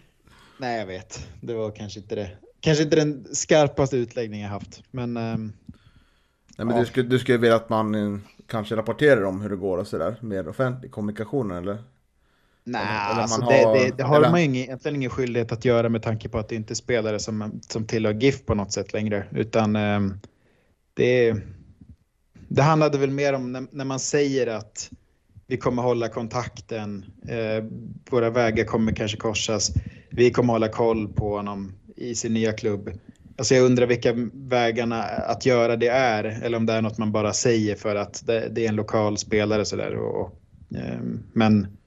[0.58, 1.28] Nej, jag vet.
[1.42, 2.30] Det var kanske inte det.
[2.60, 5.18] Kanske inte den skarpaste utläggningen jag haft, men...
[5.18, 5.54] Um,
[6.58, 6.82] Nej, men ja.
[6.82, 9.88] du, skulle, du skulle vilja att man uh, kanske rapporterar om hur det går och
[9.88, 11.78] sådär, mer offentlig kommunikationen, eller?
[12.64, 14.30] Nej, alltså det, har, det, det har eller?
[14.30, 17.20] man ingen, egentligen ingen skyldighet att göra med tanke på att det inte är spelare
[17.20, 19.26] som, som tillhör GIF på något sätt längre.
[19.32, 20.20] Utan um,
[20.94, 21.36] det,
[22.48, 24.90] det handlade väl mer om när, när, man säger att
[25.48, 27.06] vi kommer hålla kontakten.
[27.28, 27.64] Eh,
[28.10, 29.72] våra vägar kommer kanske korsas.
[30.10, 32.90] Vi kommer hålla koll på honom i sin nya klubb.
[33.38, 37.12] Alltså jag undrar vilka vägarna att göra det är, eller om det är något man
[37.12, 39.96] bara säger för att det, det är en lokal spelare sådär.
[39.96, 40.32] Och, och,
[40.78, 41.00] eh,
[41.34, 41.78] men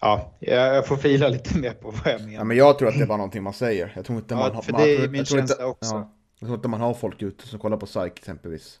[0.00, 2.32] ja, jag får fila lite mer på vad jag menar.
[2.34, 3.92] Ja, men jag tror att det är bara någonting man säger.
[3.96, 4.62] Jag tror inte man Ja, har...
[4.62, 5.94] för man, det är jag tror- min inte- känsla också.
[5.94, 8.78] Ja, jag tror inte man har folk ute som kollar på SAIK exempelvis.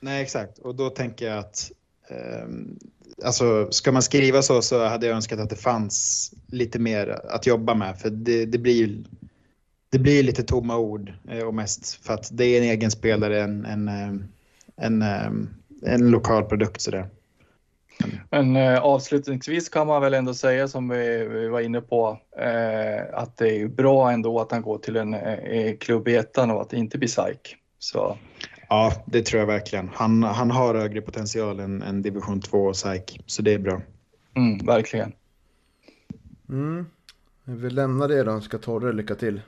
[0.00, 0.58] Nej, exakt.
[0.58, 1.70] Och då tänker jag att
[2.08, 2.78] ehm,
[3.24, 7.46] alltså, ska man skriva så så hade jag önskat att det fanns lite mer att
[7.46, 7.98] jobba med.
[8.00, 9.04] För det, det blir ju
[9.90, 13.42] det blir lite tomma ord eh, och mest för att det är en egen spelare,
[13.42, 14.24] en, en, ehm,
[14.76, 15.48] en, ehm,
[15.82, 17.08] en lokal produkt sådär.
[18.30, 23.18] Men eh, avslutningsvis kan man väl ändå säga som vi, vi var inne på eh,
[23.18, 26.50] att det är ju bra ändå att han går till en eh, klubb i ettan
[26.50, 27.56] och att det inte blir SAIK.
[27.78, 28.16] Så
[28.68, 29.90] Ja, det tror jag verkligen.
[29.94, 33.82] Han, han har högre potential än, än division 2 och SAIK, så det är bra.
[34.36, 35.12] mm, verkligen.
[36.48, 36.86] Mm.
[37.44, 39.40] Vi lämnar det då och ska Torre lycka till.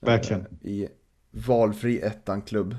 [0.00, 0.40] Verkligen.
[0.40, 0.88] Eh, I
[1.30, 2.76] valfri ettan-klubb.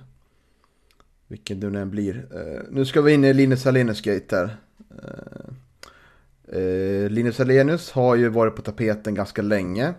[1.28, 2.28] Vilken du än blir.
[2.36, 4.58] Eh, nu ska vi in i Linus Hallenius gate här.
[4.90, 9.94] Eh, eh, Linus Hallenius har ju varit på tapeten ganska länge.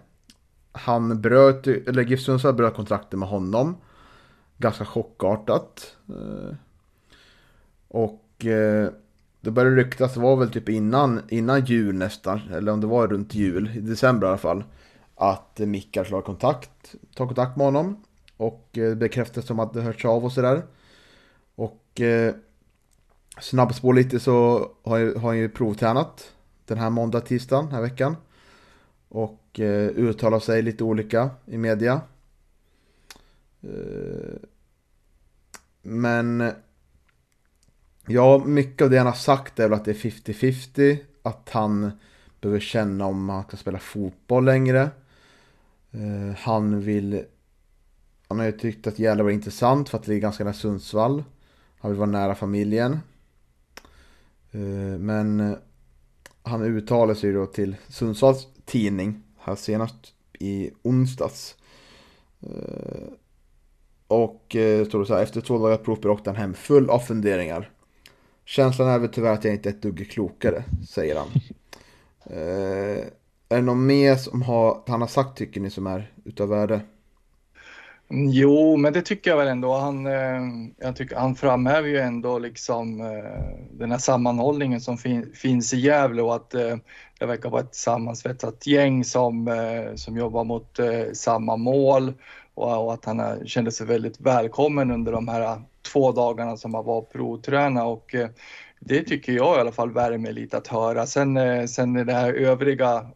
[0.72, 3.76] Han bröt, eller GIF Sundsvall bröt kontraktet med honom.
[4.58, 5.96] Ganska chockartat.
[6.08, 6.54] Eh,
[7.88, 8.88] och eh,
[9.40, 13.08] det började ryktas, det var väl typ innan, innan jul nästan, eller om det var
[13.08, 14.64] runt jul, i december i alla fall.
[15.14, 18.04] Att Mickar slår kontakt, tar kontakt med honom.
[18.36, 20.62] Och eh, bekräftas som att det hörts av och sådär.
[21.54, 22.34] Och eh,
[23.40, 26.32] snabbspår lite så har, jag, har han ju provtränat
[26.66, 28.16] den här måndag, tisdagen, den här veckan.
[29.08, 32.00] Och eh, uttalar sig lite olika i media.
[33.62, 34.38] Eh,
[35.82, 36.52] men
[38.06, 40.98] Ja, mycket av det han har sagt är väl att det är 50-50.
[41.22, 41.90] Att han
[42.40, 44.90] behöver känna om han ska spela fotboll längre.
[45.90, 47.24] Eh, han vill...
[48.28, 51.24] Han har ju tyckt att Gävle var intressant för att det ligger ganska nära Sundsvall.
[51.78, 52.98] Han vill vara nära familjen.
[54.52, 55.58] Eh, men eh,
[56.42, 61.56] han uttalar sig då till Sundsvalls tidning här senast i onsdags.
[62.40, 63.08] Eh,
[64.06, 64.56] och
[64.88, 67.70] står det så här, efter två dagar provspel åkte han hem full av funderingar.
[68.44, 71.28] Känslan är väl tyvärr att jag inte är ett dugg klokare, säger han.
[72.24, 73.04] Eh,
[73.48, 76.80] är det någon mer som har, han har sagt tycker ni som är utav värde?
[78.12, 79.74] Mm, jo, men det tycker jag väl ändå.
[79.74, 80.42] Han, eh,
[80.78, 85.76] jag tycker, han framhäver ju ändå liksom eh, den här sammanhållningen som fin, finns i
[85.76, 86.76] Gävle och att eh,
[87.18, 89.50] det verkar vara ett sammansvetsat gäng som,
[89.96, 90.78] som jobbar mot
[91.12, 92.12] samma mål
[92.54, 96.84] och, och att han kände sig väldigt välkommen under de här två dagarna som han
[96.84, 98.14] var provträna och
[98.80, 101.06] det tycker jag i alla fall värmer lite att höra.
[101.06, 103.06] Sen, sen det här övriga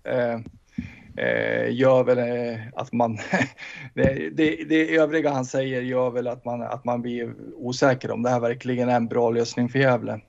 [1.17, 3.19] eh, gör väl eh, att man,
[3.95, 8.23] det, det, det övriga han säger gör väl att man, att man blir osäker om
[8.23, 10.21] det här verkligen är en bra lösning för Gävle.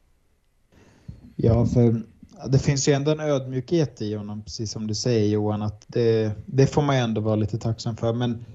[1.35, 2.01] Ja, för
[2.47, 6.31] det finns ju ändå en ödmjukhet i honom, precis som du säger Johan, att det,
[6.45, 8.13] det får man ju ändå vara lite tacksam för.
[8.13, 8.45] Men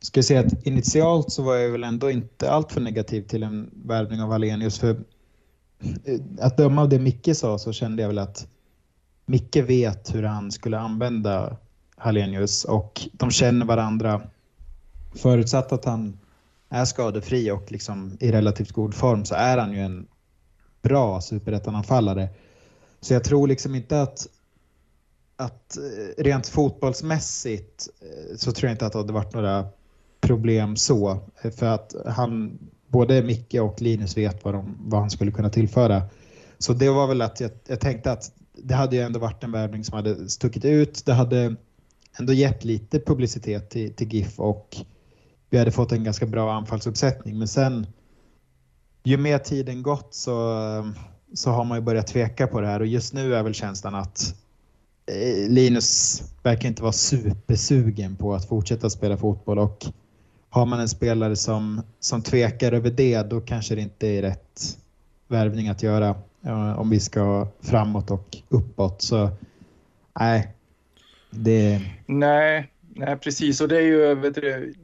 [0.00, 3.70] ska jag säga att initialt så var jag väl ändå inte alltför negativ till en
[3.84, 4.78] värvning av Hallenius.
[4.78, 4.90] För
[6.04, 8.46] eh, att döma av det Micke sa så kände jag väl att
[9.30, 11.56] Micke vet hur han skulle använda
[11.96, 14.22] Hallenius och de känner varandra.
[15.14, 16.18] Förutsatt att han
[16.68, 20.06] är skadefri och liksom i relativt god form så är han ju en
[20.82, 22.28] bra superettananfallare.
[23.00, 24.26] Så jag tror liksom inte att,
[25.36, 29.66] att eh, rent fotbollsmässigt eh, så tror jag inte att det hade varit några
[30.20, 31.20] problem så.
[31.56, 36.02] För att han, både Micke och Linus vet vad, de, vad han skulle kunna tillföra.
[36.58, 39.52] Så det var väl att jag, jag tänkte att det hade ju ändå varit en
[39.52, 41.02] värvning som hade stuckit ut.
[41.06, 41.56] Det hade
[42.18, 44.76] ändå gett lite publicitet till, till GIF och
[45.50, 47.38] vi hade fått en ganska bra anfallsuppsättning.
[47.38, 47.86] Men sen,
[49.04, 50.92] ju mer tiden gått så,
[51.34, 53.94] så har man ju börjat tveka på det här och just nu är väl känslan
[53.94, 54.34] att
[55.06, 59.86] eh, Linus verkar inte vara supersugen på att fortsätta spela fotboll och
[60.50, 64.78] har man en spelare som, som tvekar över det då kanske det inte är rätt
[65.30, 66.14] värvning att göra
[66.46, 69.02] eh, om vi ska framåt och uppåt.
[69.02, 69.30] Så
[70.20, 70.54] nej,
[71.30, 74.74] det, Nej, nej precis och det är ju, vet du,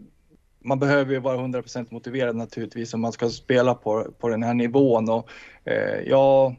[0.64, 4.54] man behöver ju vara 100% motiverad naturligtvis om man ska spela på, på den här
[4.54, 5.28] nivån och
[5.64, 6.54] eh, ja,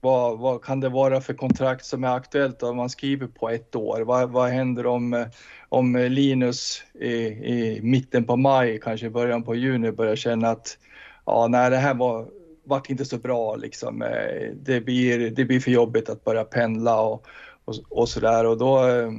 [0.00, 3.76] vad, vad kan det vara för kontrakt som är aktuellt om man skriver på ett
[3.76, 4.00] år?
[4.00, 5.26] Vad, vad händer om,
[5.68, 10.78] om Linus i, i mitten på maj, kanske början på juni börjar känna att
[11.26, 12.26] ja, nej, det här var,
[12.66, 14.02] vart inte så bra liksom.
[14.02, 17.26] Eh, det blir, det blir för jobbigt att börja pendla och,
[17.64, 19.10] och, och sådär och då, eh,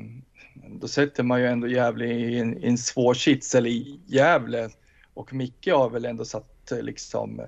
[0.69, 3.69] då sätter man ju ändå Gävle i en, i en svår sits, eller
[4.05, 4.69] Gävle
[5.13, 7.41] och Micke har väl ändå satt eh, liksom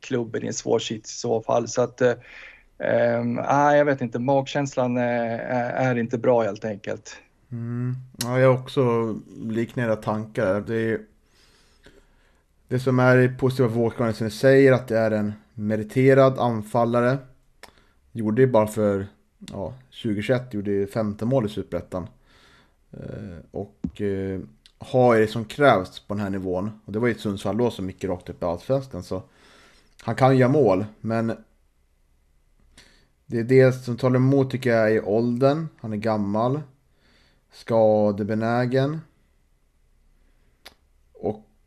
[0.00, 1.68] klubben i en svår sits i så fall.
[1.68, 2.14] Så att, äh,
[3.76, 5.38] jag vet inte, magkänslan är,
[5.70, 7.16] är, inte bra helt enkelt.
[7.52, 7.94] Mm.
[8.22, 10.60] Ja, jag har också liknande tankar.
[10.60, 11.00] Det är
[12.68, 17.18] det som är positiva med Walker som säger att det är en meriterad anfallare.
[18.12, 19.06] Gjorde det bara för
[19.38, 22.06] ja, 2021, gjorde 15 mål i Superettan.
[22.92, 24.40] Eh, och eh,
[24.78, 26.80] har det som krävs på den här nivån.
[26.84, 29.02] Och det var ju ett Sundsvall då som gick rakt upp i Allsvenskan.
[29.02, 29.22] Så
[30.02, 31.36] han kan göra mål, men
[33.26, 35.68] det är det som talar emot tycker jag är åldern.
[35.80, 36.60] Han är gammal.
[37.52, 39.00] Skadebenägen.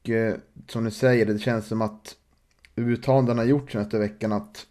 [0.07, 0.35] Och eh,
[0.67, 2.15] som ni säger, det känns som att
[2.75, 4.67] uttalanden har gjort senaste veckan att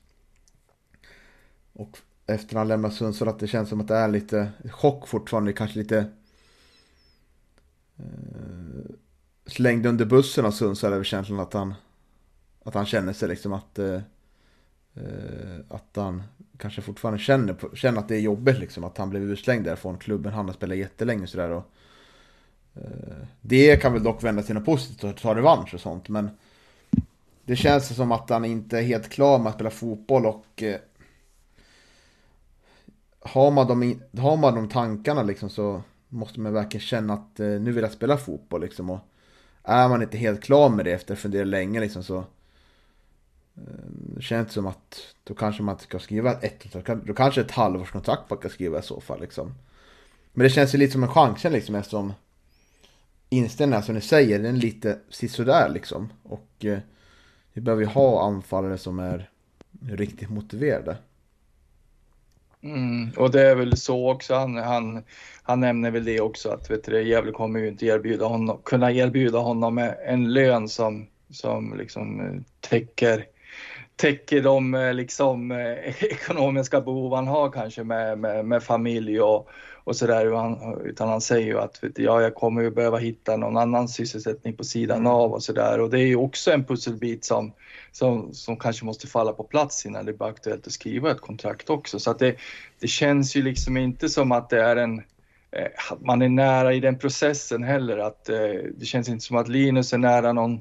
[1.72, 5.08] och efter att han lämnat Sundsvall att det känns som att det är lite chock
[5.08, 5.98] fortfarande, kanske lite
[7.96, 8.90] eh,
[9.46, 11.74] slängd under bussen av Sundsvall över känslan att han
[12.62, 14.00] att han känner sig liksom att eh,
[14.94, 16.22] eh att han
[16.58, 20.32] kanske fortfarande känner, känner att det är jobbigt liksom att han blev utslängd därifrån klubben.
[20.32, 21.64] Han har spelat jättelänge sådär och eh,
[22.76, 26.30] Eh, det kan väl dock vända till något positivt och ta revansch och sånt men
[27.44, 30.76] det känns som att han inte är helt klar med att spela fotboll och eh,
[33.20, 37.46] har, man de, har man de tankarna liksom så måste man verkligen känna att eh,
[37.46, 38.98] nu vill jag spela fotboll liksom och
[39.62, 43.86] är man inte helt klar med det efter att fundera länge liksom så eh,
[44.16, 46.66] det känns som att då kanske man ska skriva ett
[47.04, 49.54] då kanske ett halvårskontrakt man kan skriva i så fall liksom.
[50.32, 52.12] Men det känns ju lite som en chans liksom eftersom
[53.28, 56.08] inställningen alltså som ni säger, den är lite sisådär liksom.
[56.22, 56.78] Och eh,
[57.52, 59.30] vi behöver ju ha anfallare som är
[59.90, 60.96] riktigt motiverade.
[62.62, 65.02] Mm, och det är väl så också, han, han,
[65.42, 68.92] han nämner väl det också att vet du, Gävle kommer ju inte erbjuda honom, kunna
[68.92, 73.26] erbjuda honom en lön som, som liksom eh, täcker
[73.96, 79.48] täcker de eh, liksom, eh, ekonomiska behov han har kanske med, med, med familj och,
[79.86, 80.26] och sådär.
[80.86, 84.64] Utan han säger ju att ja, jag kommer ju behöva hitta någon annan sysselsättning på
[84.64, 85.12] sidan mm.
[85.12, 85.80] av och sådär.
[85.80, 87.52] Och det är ju också en pusselbit som,
[87.92, 91.70] som, som kanske måste falla på plats innan det blir aktuellt att skriva ett kontrakt
[91.70, 91.98] också.
[91.98, 92.36] Så att det,
[92.80, 94.98] det känns ju liksom inte som att det är en
[95.50, 97.98] eh, att man är nära i den processen heller.
[97.98, 98.24] Att,
[98.74, 100.60] det känns inte som att Linus är nära någon,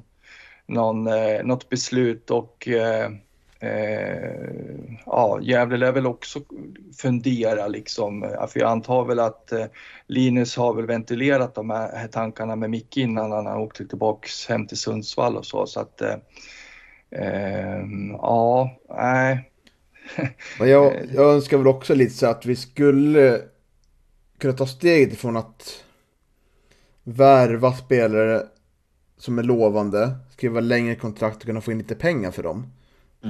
[0.66, 1.08] någon,
[1.44, 3.10] något beslut och Eh,
[5.06, 6.40] ja, Gävle lär väl också
[6.98, 9.66] fundera liksom, för jag antar väl att eh,
[10.06, 14.76] Linus har väl ventilerat de här tankarna med Micke innan han åkte tillbaks hem till
[14.76, 16.16] Sundsvall och så, så att eh,
[17.10, 19.50] eh ja, nej.
[20.58, 23.40] Men jag, jag önskar väl också lite så att vi skulle
[24.38, 25.84] kunna ta steget ifrån att
[27.02, 28.42] värva spelare
[29.18, 32.72] som är lovande, skriva längre kontrakt och kunna få in lite pengar för dem.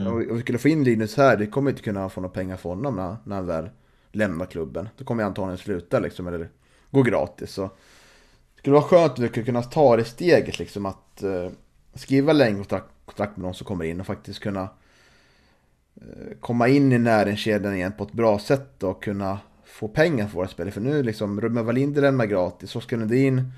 [0.01, 0.13] Mm.
[0.13, 2.69] Om vi skulle få in Linus här, det kommer inte kunna få några pengar för
[2.69, 3.71] honom när, när han väl
[4.13, 4.89] lämnar klubben.
[4.97, 6.49] Då kommer jag antagligen sluta liksom, eller
[6.91, 7.51] gå gratis.
[7.51, 11.51] Så det skulle vara skönt om vi skulle kunna ta det steget liksom att uh,
[11.95, 16.93] skriva längre kontrakt, kontrakt med någon som kommer in och faktiskt kunna uh, komma in
[16.93, 20.73] i näringskedjan igen på ett bra sätt och kunna få pengar för våra spelare.
[20.73, 23.53] För nu liksom, Ruben Wallinder lämnar gratis, Oskar Nordin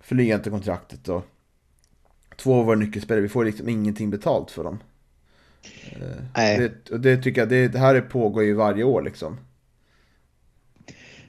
[0.00, 1.26] förnyar inte kontraktet och
[2.36, 4.78] två av våra nyckelspelare, vi får liksom ingenting betalt för dem.
[6.36, 6.70] Nej.
[6.88, 9.36] Det, det tycker jag, det, det här pågår ju varje år liksom.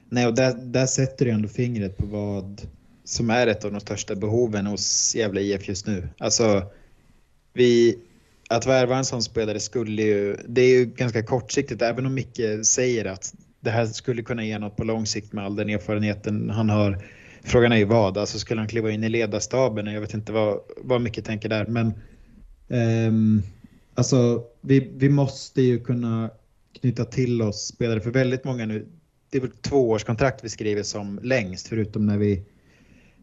[0.08, 2.62] Nej, och där, där sätter du ändå fingret på vad
[3.04, 6.08] som är ett av de största behoven hos Gävle IF just nu.
[6.18, 6.62] Alltså,
[7.52, 7.98] vi,
[8.48, 12.40] att värva en sån spelare skulle ju, det är ju ganska kortsiktigt, även om Micke
[12.64, 16.50] säger att det här skulle kunna ge något på lång sikt med all den erfarenheten
[16.50, 17.04] han har.
[17.42, 19.86] Frågan är ju vad, alltså skulle han kliva in i ledarstaben?
[19.86, 21.92] Jag vet inte vad, vad Micke tänker där, men
[22.68, 23.42] um,
[24.00, 26.30] Alltså, vi, vi måste ju kunna
[26.80, 28.86] knyta till oss spelare för väldigt många nu.
[29.30, 32.32] Det är väl tvåårskontrakt vi skriver som längst förutom när vi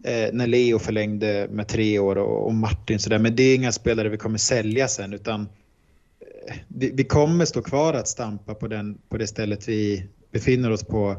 [0.03, 3.19] eh, när Leo förlängde med tre år och, och Martin sådär.
[3.19, 7.61] Men det är inga spelare vi kommer sälja sen utan eh, vi, vi, kommer stå
[7.61, 11.15] kvar att stampa på, den, på det stället vi befinner oss på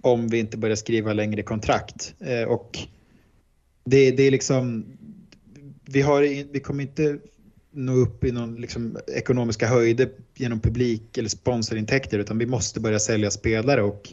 [0.00, 2.14] om vi inte börjar skriva längre kontrakt.
[2.20, 2.78] Eh, och
[3.84, 4.86] det, det är liksom,
[5.84, 7.18] vi, har, vi kommer inte
[7.70, 12.98] nå upp i någon liksom, ekonomiska höjder genom publik eller sponsorintäkter utan vi måste börja
[12.98, 14.12] sälja spelare och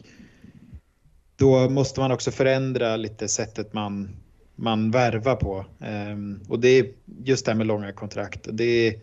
[1.36, 4.16] då måste man också förändra lite sättet man,
[4.54, 5.66] man värvar på.
[6.12, 6.86] Um, och det är
[7.24, 8.48] just det här med långa kontrakt.
[8.52, 9.00] Det är,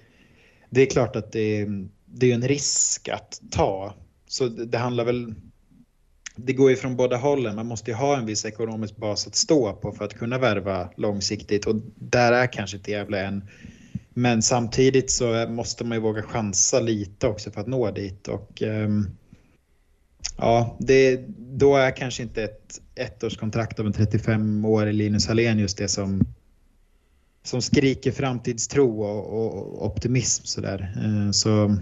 [0.70, 3.93] det är klart att det är, det är en risk att ta.
[4.28, 5.36] Så det, det handlar väl
[6.36, 7.56] det går ju från båda hållen.
[7.56, 10.89] Man måste ju ha en viss ekonomisk bas att stå på för att kunna värva
[10.95, 13.43] långsiktigt och där är kanske inte Gävle än.
[14.14, 18.61] Men samtidigt så måste man ju våga chansa lite också för att nå dit och
[18.61, 19.09] ehm,
[20.38, 25.88] ja, det, då är kanske inte ett ettårskontrakt av en 35-årig Linus Hallén just det
[25.88, 26.22] som
[27.43, 30.93] som skriker framtidstro och, och optimism sådär.
[30.95, 31.32] där.
[31.32, 31.78] så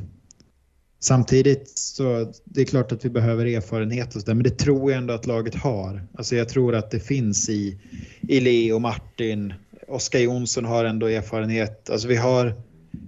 [1.03, 4.91] Samtidigt så det är klart att vi behöver erfarenhet och så där, men det tror
[4.91, 6.07] jag ändå att laget har.
[6.13, 7.79] Alltså jag tror att det finns i,
[8.21, 9.53] i Leo, Martin,
[9.91, 11.89] Oskar Jonsson har ändå erfarenhet.
[11.89, 12.53] Alltså vi har,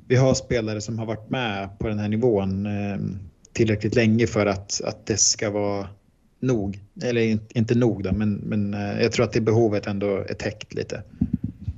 [0.07, 2.97] vi har spelare som har varit med på den här nivån eh,
[3.53, 5.88] tillräckligt länge för att, att det ska vara
[6.39, 6.79] nog.
[7.03, 10.73] Eller inte nog då, men, men eh, jag tror att det behovet ändå är täckt
[10.73, 11.03] lite.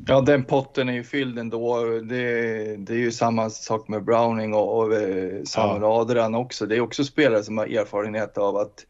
[0.07, 1.85] Ja, den potten är ju fylld ändå.
[1.85, 6.01] Det, det är ju samma sak med Browning och, och eh, Samuel ja.
[6.01, 6.65] Adrian också.
[6.65, 8.85] Det är också spelare som har erfarenhet av att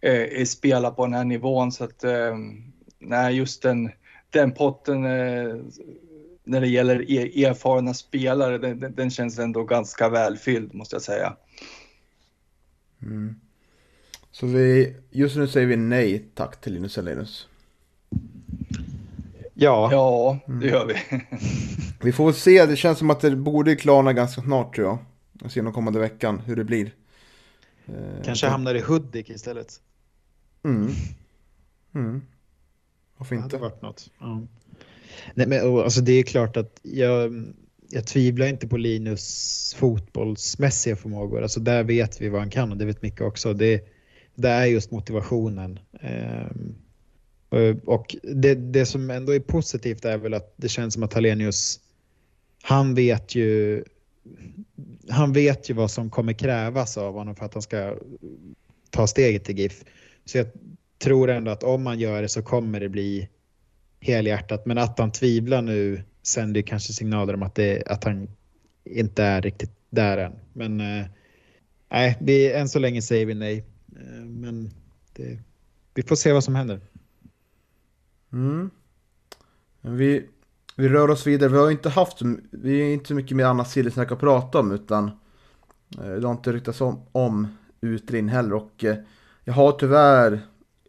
[0.00, 1.72] eh, spela på den här nivån.
[1.72, 2.36] Så att, eh,
[2.98, 3.90] nej, just den,
[4.30, 5.56] den potten eh,
[6.44, 11.36] när det gäller er, erfarna spelare, den, den, känns ändå ganska välfylld måste jag säga.
[13.02, 13.34] Mm.
[14.30, 17.48] Så vi, just nu säger vi nej tack till Linus Elenius.
[19.54, 19.88] Ja.
[19.92, 20.94] Ja, det gör vi.
[22.02, 24.98] vi får se, det känns som att det borde klarna ganska snart tror jag.
[25.42, 26.90] Jag ser den kommande veckan hur det blir.
[27.86, 29.80] Eh, Kanske hamnar i Hudik istället.
[30.64, 30.90] Mm.
[31.94, 32.22] Mm.
[33.18, 33.48] Varför inte?
[33.48, 34.10] Det hade varit något.
[34.18, 34.46] Ja.
[35.34, 37.44] Nej, men, alltså, det är klart att jag,
[37.90, 41.42] jag tvivlar inte på Linus fotbollsmässiga förmågor.
[41.42, 43.52] Alltså, där vet vi vad han kan och det vet Micke också.
[43.52, 43.84] Det,
[44.34, 45.78] det är just motivationen.
[45.92, 46.76] Um,
[47.50, 51.14] Eh, och det, det som ändå är positivt är väl att det känns som att
[51.14, 51.80] Hallenius,
[52.62, 53.84] han vet ju
[55.08, 57.96] han vet ju vad som kommer krävas av honom för att han ska
[58.90, 59.84] ta steget till GIF.
[60.24, 60.46] Så jag
[60.98, 63.28] tror ändå att om man gör det så kommer det bli
[64.00, 64.66] helhjärtat.
[64.66, 68.28] Men att han tvivlar nu sänder kanske signaler om att, det, att han
[68.84, 70.32] inte är riktigt där än.
[70.52, 71.06] Men eh,
[71.88, 73.64] nej, vi, än så länge säger vi nej.
[73.96, 74.70] Eh, men
[75.12, 75.38] det,
[75.94, 76.80] vi får se vad som händer.
[78.32, 78.70] Mm.
[79.80, 80.26] Vi,
[80.76, 81.50] vi rör oss vidare.
[81.50, 82.18] Vi har inte haft,
[82.50, 85.10] vi har inte så mycket mer annat sillesnack att prata om utan
[85.98, 87.46] eh, det har inte ryktats om, om
[87.80, 88.96] Utrin heller och eh,
[89.44, 90.40] jag har tyvärr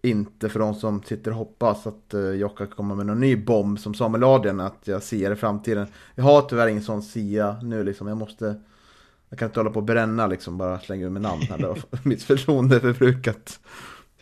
[0.04, 3.80] inte för de som sitter och hoppas att uh, Jocka kommer med någon ny bomb
[3.80, 5.88] som Samuel Adrian att jag ser i framtiden.
[6.16, 8.08] Jag har tyvärr ingen sån sia nu liksom.
[8.08, 8.56] Jag måste
[9.30, 11.84] jag kan inte hålla på och bränna liksom, bara slänga ur med namn här.
[12.08, 13.60] Mitt förtroende är förbrukat.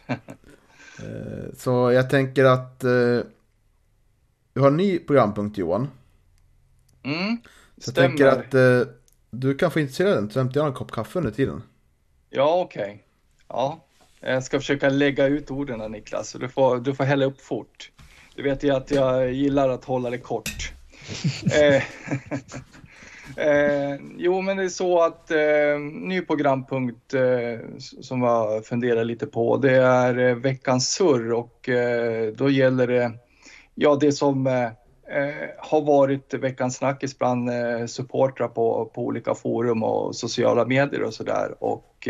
[0.99, 3.19] Eh, så jag tänker att eh,
[4.53, 5.87] vi har en ny programpunkt Johan.
[7.03, 7.37] Mm,
[7.77, 8.93] så jag tänker att eh,
[9.29, 11.63] du kan få intressera den, så hämtar jag en kopp kaffe under tiden.
[12.29, 12.83] Ja, okej.
[12.83, 12.99] Okay.
[13.47, 13.86] Ja,
[14.21, 17.91] jag ska försöka lägga ut orden Niklas, du får, du får hälla upp fort.
[18.35, 20.71] Du vet ju att jag gillar att hålla det kort.
[23.37, 27.59] Eh, jo, men det är så att eh, ny programpunkt eh,
[28.01, 33.11] som jag funderar lite på, det är eh, veckans surr och eh, då gäller det,
[33.75, 34.69] ja det som eh,
[35.57, 41.13] har varit veckans snackis bland eh, supportrar på, på olika forum och sociala medier och
[41.13, 41.63] sådär.
[41.63, 42.07] Och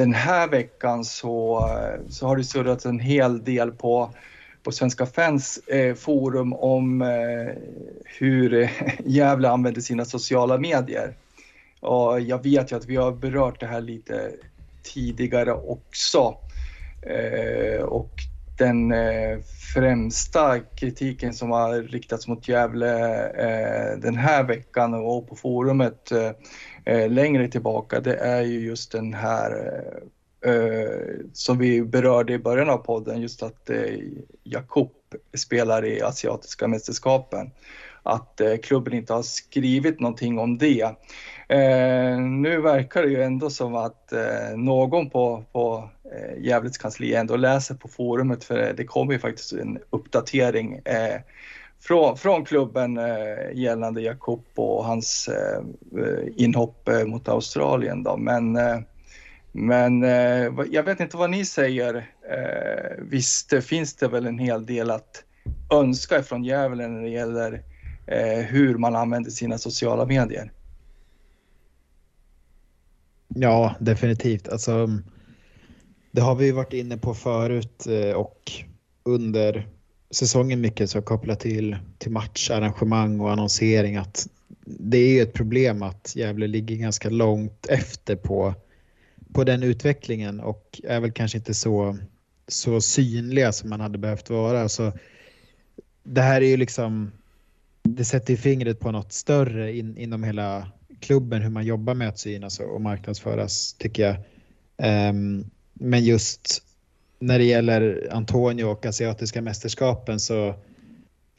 [0.00, 1.68] den här veckan så,
[2.08, 4.10] så har det surrats en hel del på
[4.62, 7.54] på Svenska fans eh, forum om eh,
[8.04, 8.70] hur eh,
[9.04, 11.14] Gävle använder sina sociala medier.
[11.80, 14.30] Och jag vet ju att vi har berört det här lite
[14.82, 16.36] tidigare också.
[17.02, 18.10] Eh, och
[18.60, 19.38] den eh,
[19.74, 26.12] främsta kritiken som har riktats mot Gävle eh, den här veckan och på forumet
[26.84, 29.82] eh, längre tillbaka, det är ju just den här
[31.32, 33.70] som vi berörde i början av podden, just att
[34.42, 34.92] Jakob
[35.36, 37.50] spelar i asiatiska mästerskapen.
[38.02, 40.94] Att klubben inte har skrivit någonting om det.
[41.50, 47.14] Eh, nu verkar det ju ändå som att eh, någon på, på eh, Gävlets kansli
[47.14, 51.20] ändå läser på forumet för eh, det kommer ju faktiskt en uppdatering eh,
[51.80, 55.58] från, från klubben eh, gällande Jakob och hans eh,
[56.04, 58.02] eh, inhopp eh, mot Australien.
[58.02, 58.16] Då.
[58.16, 58.78] Men eh,
[59.52, 61.94] men eh, jag vet inte vad ni säger.
[62.30, 65.24] Eh, visst det finns det väl en hel del att
[65.72, 67.62] önska från Gävle när det gäller
[68.06, 70.52] eh, hur man använder sina sociala medier.
[73.34, 74.48] Ja, definitivt.
[74.48, 74.98] Alltså,
[76.10, 78.52] det har vi ju varit inne på förut eh, och
[79.02, 79.68] under
[80.10, 84.28] säsongen mycket så kopplat till, till matcharrangemang och annonsering att
[84.64, 88.54] det är ju ett problem att Gävle ligger ganska långt efter på,
[89.32, 91.98] på den utvecklingen och är väl kanske inte så,
[92.48, 94.68] så synliga som man hade behövt vara.
[94.68, 94.92] Så
[96.02, 97.12] det här är ju liksom,
[97.82, 100.70] det sätter ju fingret på något större in, inom hela
[101.00, 104.16] klubben hur man jobbar med att synas och marknadsföras tycker jag.
[105.08, 106.62] Um, men just
[107.18, 110.54] när det gäller Antonio och asiatiska mästerskapen så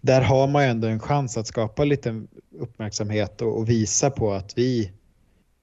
[0.02, 2.22] där har man ju ändå en chans att skapa lite
[2.60, 4.92] uppmärksamhet och, och visa på att vi,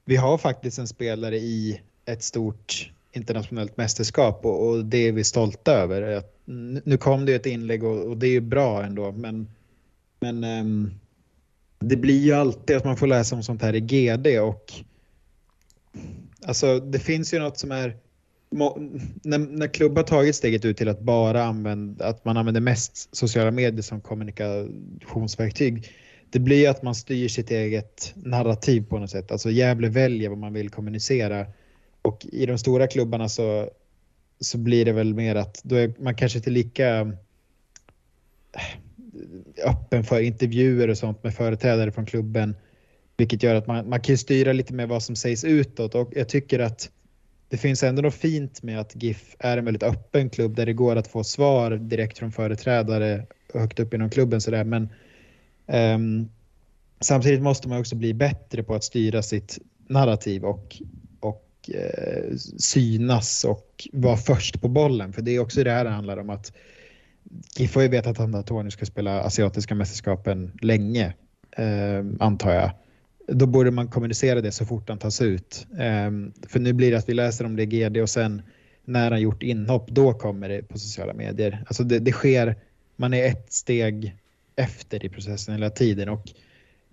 [0.05, 5.23] vi har faktiskt en spelare i ett stort internationellt mästerskap och, och det är vi
[5.23, 6.01] stolta över.
[6.01, 6.33] Att,
[6.83, 9.47] nu kom det ju ett inlägg och, och det är ju bra ändå men,
[10.19, 10.91] men um,
[11.79, 14.73] det blir ju alltid att man får läsa om sånt här i GD och
[16.45, 17.97] alltså det finns ju något som är
[18.51, 23.51] när, när klubbar tagit steget ut till att bara använda, att man använder mest sociala
[23.51, 25.91] medier som kommunikationsverktyg,
[26.29, 29.31] det blir att man styr sitt eget narrativ på något sätt.
[29.31, 31.45] Alltså Gävle väljer vad man vill kommunicera
[32.01, 33.69] och i de stora klubbarna så,
[34.39, 37.13] så blir det väl mer att då är man kanske inte lika
[39.65, 42.55] öppen för intervjuer och sånt med företrädare från klubben,
[43.17, 46.29] vilket gör att man, man kan styra lite med vad som sägs utåt och jag
[46.29, 46.89] tycker att
[47.49, 50.73] det finns ändå något fint med att GIF är en väldigt öppen klubb där det
[50.73, 54.41] går att få svar direkt från företrädare högt upp inom klubben.
[54.41, 54.63] Sådär.
[54.63, 54.89] Men
[55.67, 56.29] um,
[56.99, 60.81] samtidigt måste man också bli bättre på att styra sitt narrativ och,
[61.19, 65.13] och uh, synas och vara först på bollen.
[65.13, 66.53] För det är också det här det handlar om att
[67.57, 71.13] GIF har ju vetat att Tony ska spela asiatiska mästerskapen länge,
[71.57, 72.71] eh, antar jag
[73.33, 75.67] då borde man kommunicera det så fort han tas ut.
[75.71, 76.11] Eh,
[76.47, 78.41] för nu blir det att vi läser om det i GD och sen
[78.85, 81.63] när han gjort inhopp, då kommer det på sociala medier.
[81.67, 82.55] Alltså det, det sker,
[82.95, 84.15] man är ett steg
[84.55, 86.29] efter i processen hela tiden och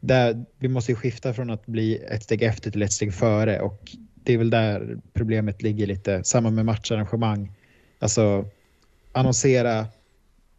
[0.01, 3.61] där, vi måste ju skifta från att bli ett steg efter till ett steg före
[3.61, 6.24] och det är väl där problemet ligger lite.
[6.24, 7.53] Samma med matcharrangemang.
[7.99, 8.45] Alltså
[9.12, 9.87] annonsera,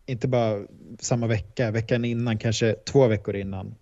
[0.07, 0.65] inte bara
[0.99, 3.75] samma vecka, veckan innan, kanske två veckor innan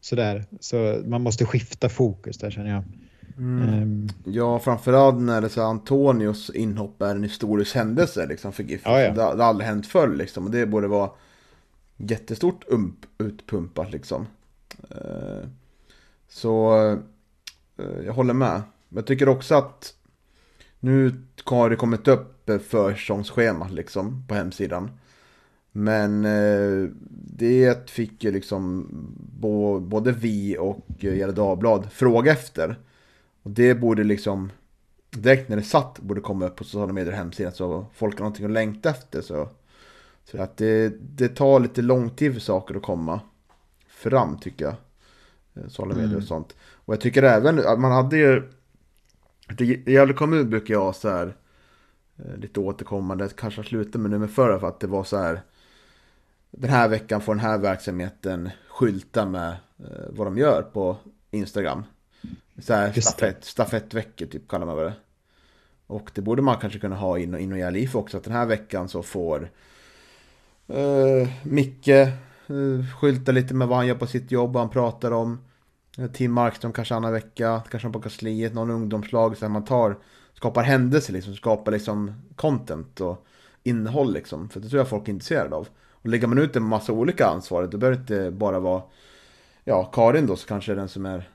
[0.00, 0.44] sådär.
[0.60, 2.84] Så man måste skifta fokus där känner jag.
[3.38, 3.82] Mm.
[3.82, 8.82] Um, ja, framförallt när det så Antonios inhopp är en historisk händelse liksom, för GIF.
[8.84, 9.08] Ja, ja.
[9.08, 10.44] Det, det har aldrig hänt förr liksom.
[10.44, 11.10] Och det borde vara
[11.96, 14.26] jättestort ump, utpumpat liksom.
[14.90, 15.48] Uh,
[16.28, 16.82] så
[17.78, 18.62] uh, jag håller med.
[18.88, 19.94] Men jag tycker också att
[20.80, 24.90] nu har det kommit upp försäsongsschemat liksom på hemsidan.
[25.72, 28.88] Men eh, det fick ju liksom
[29.80, 32.78] både vi och Gefle Dagblad fråga efter.
[33.42, 34.50] Och det borde liksom
[35.10, 38.20] direkt när det satt borde komma upp på sociala medier och hemsidan så folk har
[38.20, 39.20] någonting att längta efter.
[39.20, 39.48] Så,
[40.24, 43.20] så att det, det tar lite lång tid för saker att komma
[43.88, 44.74] fram tycker jag.
[45.54, 46.26] Eh, sociala medier och mm.
[46.26, 46.56] sånt.
[46.60, 48.42] Och jag tycker även att man hade ju
[49.58, 51.36] i Gävle kommun brukar jag så här
[52.16, 55.42] eh, lite återkommande, kanske sluta med nu med förra för att det var så här
[56.50, 60.96] den här veckan får den här verksamheten skylta med eh, vad de gör på
[61.30, 61.84] Instagram.
[62.58, 64.92] Så här stafett, stafettveckor typ kallar man det.
[65.86, 68.16] Och det borde man kanske kunna ha in och, in och gälla IF också.
[68.16, 69.50] Att den här veckan så får
[70.68, 72.08] eh, Micke eh,
[73.00, 75.38] skylta lite med vad han gör på sitt jobb, vad han pratar om.
[75.98, 79.36] Eh, Tim Markström kanske annan vecka, kanske på kansliet, någon ungdomslag.
[79.36, 79.98] Så här man tar,
[80.34, 83.26] skapar händelser liksom, skapar liksom content och
[83.62, 84.48] innehåll liksom.
[84.48, 85.68] För det tror jag folk är intresserade av.
[86.02, 88.82] Och lägger man ut en massa olika ansvar, då behöver det inte bara vara
[89.64, 91.30] ja, Karin då, så kanske är den som, är,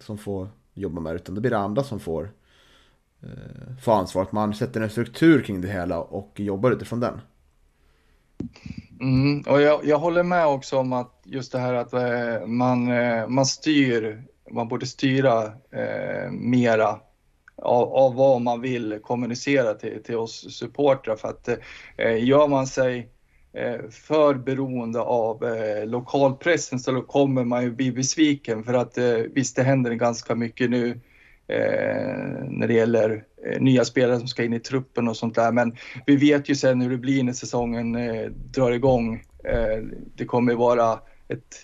[0.00, 2.30] som får jobba med det, utan då blir det andra som får,
[3.22, 4.22] eh, får ansvar.
[4.22, 7.20] Att man sätter en struktur kring det hela och jobbar utifrån den.
[9.00, 12.92] Mm, och jag, jag håller med också om att just det här att eh, man,
[12.92, 17.00] eh, man styr, man borde styra eh, mera
[17.62, 21.16] av, av, vad man vill kommunicera till, till oss supportrar.
[21.16, 21.48] För att
[21.96, 23.17] eh, gör man sig Eh,
[23.58, 29.14] Eh, för beroende av eh, lokalpressen så kommer man ju bli besviken för att eh,
[29.14, 30.90] visst det händer ganska mycket nu
[31.48, 35.52] eh, när det gäller eh, nya spelare som ska in i truppen och sånt där
[35.52, 37.96] men vi vet ju sen hur det blir när säsongen
[38.50, 39.22] drar igång.
[40.14, 41.56] det kommer vara ett,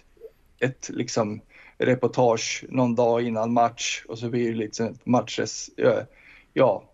[0.60, 1.40] ett liksom
[1.78, 5.70] reportage någon dag innan match och så blir det liksom matches,
[6.52, 6.84] ja,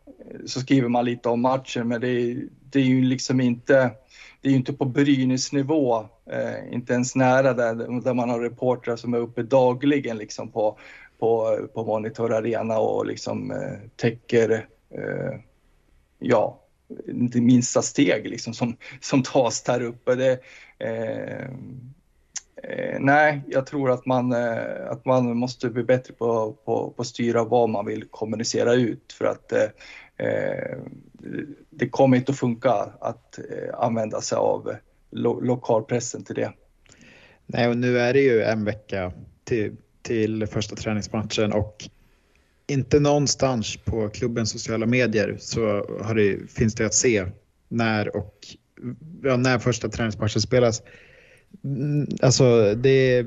[0.46, 2.36] så skriver man lite om matchen men det,
[2.70, 3.90] det är ju liksom inte
[4.40, 8.96] det är ju inte på Brynäs-nivå, eh, inte ens nära där, där man har reportrar
[8.96, 10.78] som är uppe dagligen liksom på,
[11.18, 15.40] på, på Monitor Arena och liksom eh, täcker, eh,
[16.18, 16.60] ja,
[17.06, 20.14] det minsta steg liksom som, som tas där uppe.
[20.14, 20.40] Det,
[20.78, 21.44] eh,
[22.62, 27.02] eh nej, jag tror att man, eh, att man måste bli bättre på, på, på
[27.02, 29.66] att styra vad man vill kommunicera ut för att eh
[30.20, 30.78] Eh,
[31.70, 34.74] det kommer inte att funka att eh, använda sig av
[35.10, 36.52] lo lokalpressen till det.
[37.46, 39.12] Nej, och nu är det ju en vecka
[39.44, 41.88] till, till första träningsmatchen och
[42.66, 45.60] inte någonstans på klubbens sociala medier så
[46.02, 47.26] har det, finns det att se
[47.68, 48.34] när och
[49.22, 50.82] ja, när första träningsmatchen spelas.
[51.64, 53.26] Mm, alltså det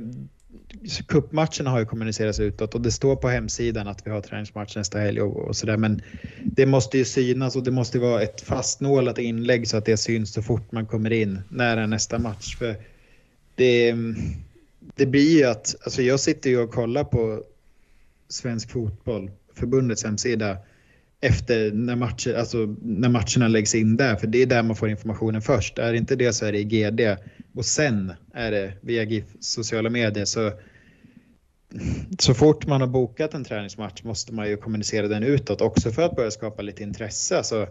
[1.08, 5.00] Cupmatcherna har ju kommunicerats utåt och det står på hemsidan att vi har träningsmatch nästa
[5.00, 5.78] helg och, och sådär.
[5.78, 6.02] Men
[6.44, 10.34] det måste ju synas och det måste vara ett fastnålat inlägg så att det syns
[10.34, 12.58] så fort man kommer in nära nästa match.
[12.58, 12.76] För
[13.56, 13.96] det,
[14.96, 17.44] det blir ju att, alltså jag sitter ju och kollar på
[18.30, 20.58] Svensk Fotboll, förbundets hemsida,
[21.24, 24.90] efter när, matcher, alltså när matcherna läggs in där, för det är där man får
[24.90, 25.80] informationen först.
[25.80, 27.18] Är det inte det så är det i GD
[27.56, 30.26] och sen är det via GIF sociala medier.
[30.26, 30.52] Så,
[32.20, 36.02] så fort man har bokat en träningsmatch måste man ju kommunicera den utåt också för
[36.02, 37.38] att börja skapa lite intresse.
[37.38, 37.68] Alltså,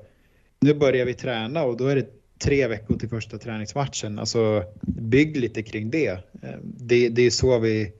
[0.60, 2.06] nu börjar vi träna och då är det
[2.38, 4.18] tre veckor till första träningsmatchen.
[4.18, 6.08] Alltså bygg lite kring det.
[6.42, 7.92] Ehm, det, det är så vi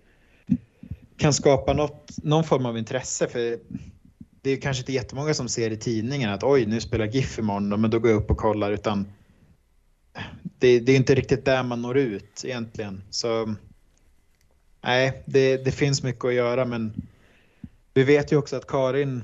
[1.17, 3.29] kan skapa något, någon form av intresse.
[3.29, 3.59] För
[4.43, 7.81] det är kanske inte jättemånga som ser i tidningen att oj, nu spelar GIF imorgon,
[7.81, 8.73] men då går jag upp och kollar.
[8.73, 9.07] Utan
[10.59, 13.03] det, det är inte riktigt där man når ut egentligen.
[13.11, 13.55] Så
[14.81, 16.93] nej, det, det finns mycket att göra, men
[17.95, 19.23] vi vet ju också att Karin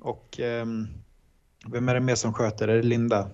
[0.00, 0.88] och um,
[1.66, 2.68] vem är det mer som sköter?
[2.68, 3.30] Är det Linda?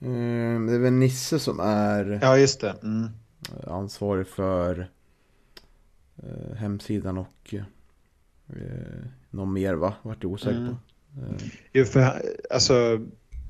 [0.00, 2.74] Mm, det är väl Nisse som är ja, just det.
[2.82, 3.08] Mm.
[3.66, 4.90] ansvarig för
[6.16, 7.62] eh, hemsidan och eh,
[9.30, 9.94] någon mer va?
[10.02, 10.74] Vart jag osäker mm.
[10.74, 11.20] på.
[11.20, 11.48] Eh.
[11.72, 13.06] Jo, för alltså,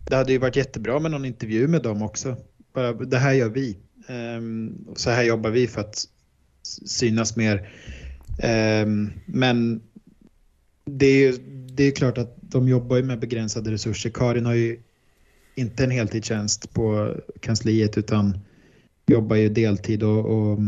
[0.08, 2.36] det hade ju varit jättebra med någon intervju med dem också.
[2.72, 3.76] Bara, det här gör vi.
[4.08, 6.04] Um, så här jobbar vi för att
[6.86, 7.70] synas mer.
[8.84, 9.82] Um, men
[10.84, 11.38] det är ju
[11.72, 14.10] det är klart att de jobbar ju med begränsade resurser.
[14.10, 14.80] Karin har ju
[15.54, 18.38] inte en heltidstjänst på kansliet utan
[19.06, 20.58] jobbar ju deltid och, och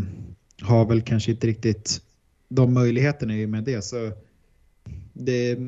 [0.61, 2.01] har väl kanske inte riktigt
[2.49, 3.83] de möjligheterna i med det.
[3.85, 4.13] Så
[5.13, 5.59] det,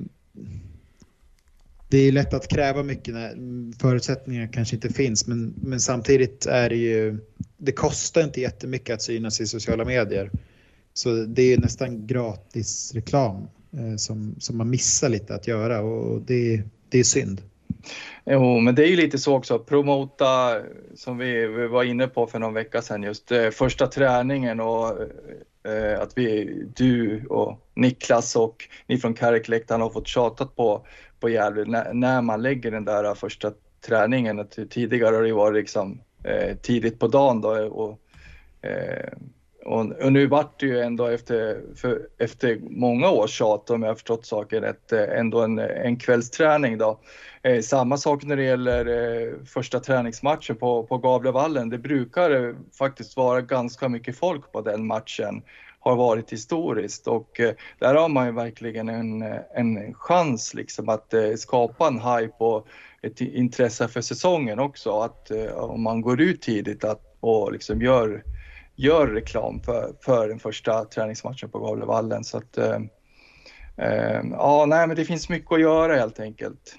[1.88, 3.34] det är lätt att kräva mycket när
[3.78, 7.18] förutsättningar kanske inte finns men, men samtidigt är det ju
[7.56, 10.30] det kostar inte jättemycket att synas i sociala medier.
[10.92, 16.22] Så det är nästan gratis reklam eh, som, som man missar lite att göra och
[16.22, 17.42] det, det är synd.
[18.24, 20.62] Jo, men det är ju lite så också, promota
[20.94, 24.98] som vi, vi var inne på för någon vecka sedan just eh, första träningen och
[25.68, 30.86] eh, att vi, du och Niklas och ni från Kärrekläktaren har fått tjatat på,
[31.20, 33.52] på Gävle när, när, man lägger den där första
[33.86, 34.46] träningen.
[34.70, 37.98] Tidigare har det varit liksom eh, tidigt på dagen då och,
[38.68, 39.12] eh,
[39.64, 43.90] och, och, nu vart det ju ändå efter, för, efter många års tjat, om jag
[43.90, 47.00] har förstått saken rätt, eh, ändå en, en kvällsträning då.
[47.42, 51.70] Eh, samma sak när det gäller eh, första träningsmatchen på, på Gavlevallen.
[51.70, 55.42] Det brukar eh, faktiskt vara ganska mycket folk på den matchen
[55.84, 60.88] har varit historiskt och eh, där har man ju verkligen en, eh, en chans liksom
[60.88, 62.66] att eh, skapa en hype och
[63.02, 65.00] ett intresse för säsongen också.
[65.00, 68.24] Att om man går ut tidigt att, och liksom gör
[68.76, 72.24] gör reklam för, för den första träningsmatchen på Gavlevallen.
[72.24, 72.80] Så att, äh,
[74.30, 76.76] ja, nej, men det finns mycket att göra helt enkelt.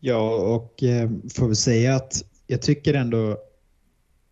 [0.00, 3.36] Ja, och eh, får vi säga att jag tycker ändå,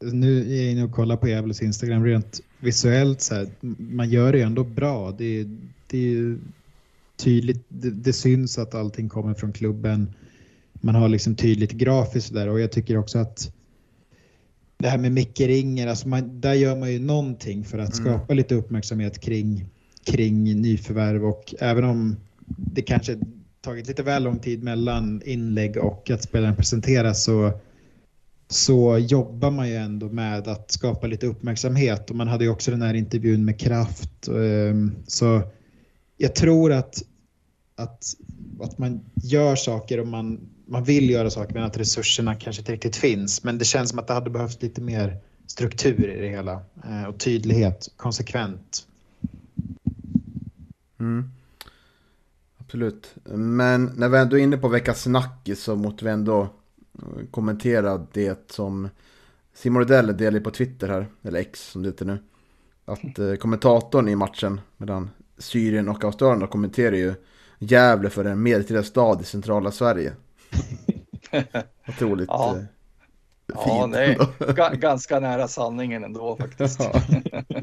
[0.01, 3.49] nu är jag inne och kollar på Gävles Instagram rent visuellt, så här,
[3.79, 5.11] man gör det ändå bra.
[5.11, 5.47] Det,
[5.87, 6.39] det är
[7.17, 10.15] tydligt, det, det, syns att allting kommer från klubben.
[10.73, 13.53] Man har liksom tydligt grafiskt där och jag tycker också att
[14.79, 18.05] det här med Micke Ringer, alltså man, där gör man ju någonting för att mm.
[18.05, 19.67] skapa lite uppmärksamhet kring,
[20.05, 23.19] kring nyförvärv och även om det kanske
[23.61, 27.53] tagit lite väl lång tid mellan inlägg och att spelaren presenteras så,
[28.53, 32.71] så jobbar man ju ändå med att skapa lite uppmärksamhet och man hade ju också
[32.71, 34.29] den här intervjun med Kraft.
[34.29, 35.43] Ehm, så
[36.17, 37.03] jag tror att,
[37.77, 38.15] att,
[38.61, 42.73] att man gör saker och man man vill göra saker men att resurserna kanske inte
[42.73, 43.45] riktigt finns.
[43.45, 47.05] Men det känns som att det hade behövts lite mer struktur i det hela eh,
[47.05, 48.87] och tydlighet, konsekvent.
[51.01, 51.31] Mm.
[52.59, 53.15] Absolut.
[53.35, 56.49] Men när vi ändå är inne på veckans snackis så måste vi ändå
[57.31, 58.89] kommentera det som
[59.55, 62.19] Simon Rydell delade på Twitter här, eller X som det heter nu.
[62.85, 67.15] Att eh, kommentatorn i matchen mellan Syrien och Australien kommenterar ju
[67.59, 70.13] Gävle för en medeltida stad i centrala Sverige.
[71.89, 72.29] Otroligt.
[72.29, 72.57] Ja.
[72.59, 72.65] Eh,
[73.55, 76.81] Ja, det är ga ganska nära sanningen ändå faktiskt.
[76.81, 76.93] Ja.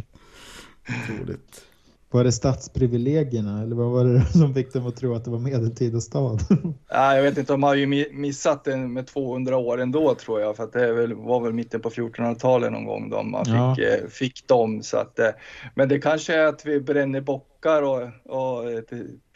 [0.89, 1.65] Otroligt.
[2.11, 5.39] Var det stadsprivilegierna eller vad var det som fick dem att tro att det var
[5.39, 6.39] medeltida stad?
[6.89, 10.55] Ja, jag vet inte, de har ju missat den med 200 år ändå tror jag,
[10.55, 13.75] för att det var väl mitten på 1400-talet någon gång de man ja.
[13.75, 14.83] fick, eh, fick dem.
[14.83, 15.29] Så att, eh,
[15.75, 18.81] men det kanske är att vi bränner bockar och, och eh,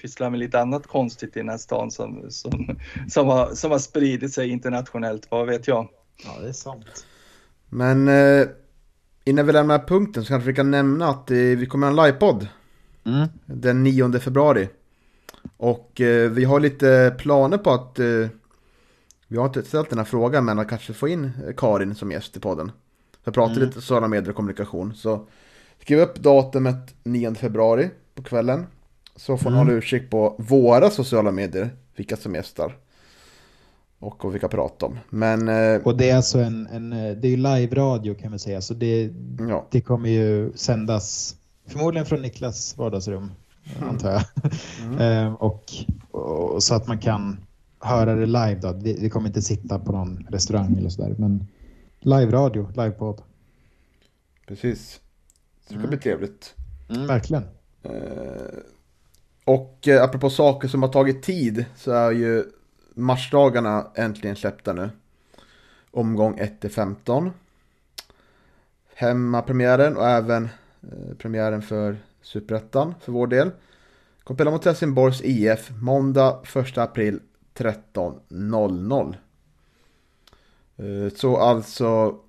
[0.02, 2.78] pysslar med lite annat konstigt i den här stan som, som,
[3.10, 5.88] som, har, som har spridit sig internationellt, vad vet jag.
[6.26, 7.06] Ja, det är sant.
[7.70, 8.48] Men eh,
[9.24, 12.06] innan vi lämnar punkten så kanske vi kan nämna att eh, vi kommer ha en
[12.06, 12.48] livepodd
[13.06, 13.28] mm.
[13.46, 14.70] den 9 februari.
[15.58, 18.28] Och eh, vi har lite planer på att, eh,
[19.28, 22.38] vi har inte ställt den här frågan, men att kanske få in Karin som gäst
[22.38, 22.72] i podden.
[23.24, 23.64] För att prata mm.
[23.64, 24.94] lite sociala medier och kommunikation.
[24.96, 25.28] Så
[25.82, 28.66] skriv upp datumet 9 februari på kvällen.
[29.16, 29.68] Så får ni mm.
[29.68, 32.78] hålla utkik på våra sociala medier, vilka som gästar.
[34.00, 35.00] Och vad vi kan prata om.
[35.10, 38.62] Men, eh, och det är alltså en, en eh, det är live-radio kan man säga.
[38.62, 39.10] Så det,
[39.50, 39.68] ja.
[39.72, 41.36] det kommer ju sändas
[41.66, 43.32] Förmodligen från Niklas vardagsrum,
[43.78, 43.90] mm.
[43.90, 44.24] antar jag.
[44.82, 45.00] Mm.
[45.02, 45.64] Ehm, och,
[46.12, 47.38] och, så att man kan
[47.80, 48.60] höra det live.
[48.62, 48.74] Då.
[48.74, 51.16] Vi, vi kommer inte sitta på någon restaurang eller sådär.
[51.18, 51.48] Men
[52.00, 53.22] live-radio, live-podd.
[54.48, 55.00] Precis.
[55.68, 56.56] det ska bli trevligt.
[56.90, 57.44] Mm, verkligen.
[57.86, 58.60] Uh,
[59.46, 62.44] och uh, apropå saker som har tagit tid så är ju
[62.96, 64.90] matchdagarna äntligen släppta nu.
[65.92, 67.32] Omgång 1-15.
[68.96, 70.63] Hemmapremiären och även Eh,
[71.18, 73.52] premiären för Superettan för vår del.
[74.24, 77.20] Kommer mot Helsingborgs IF måndag 1 april
[77.54, 79.16] 13.00.
[80.78, 82.20] Eh, så alltså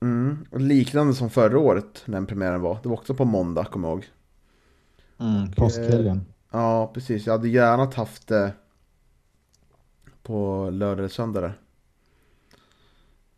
[0.00, 2.78] mm, liknande som förra året när premiären var.
[2.82, 4.06] Det var också på måndag, kommer jag ihåg.
[5.18, 6.24] Mm, påskhelgen.
[6.50, 7.26] Ja, precis.
[7.26, 8.52] Jag hade gärna haft det
[10.22, 11.58] på lördag eller söndag där.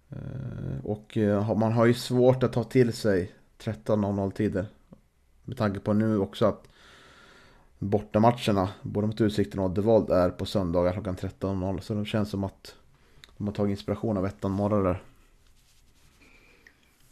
[0.08, 1.18] Eh, och
[1.58, 4.66] man har ju svårt att ta till sig 13.00 tider.
[5.44, 6.68] Med tanke på nu också att
[7.78, 11.80] bortamatcherna, både mot Utsikten och Oddevold, är på söndagar klockan 13.00.
[11.80, 12.74] Så det känns som att
[13.36, 15.02] de har tagit inspiration av ettan morgon där.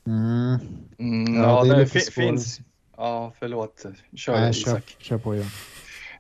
[0.07, 0.59] Mm.
[0.99, 2.61] Mm, ja, ja, det, det finns...
[2.97, 3.87] Ja, förlåt.
[4.15, 5.45] Kör, Nej, kör, kör på, ja.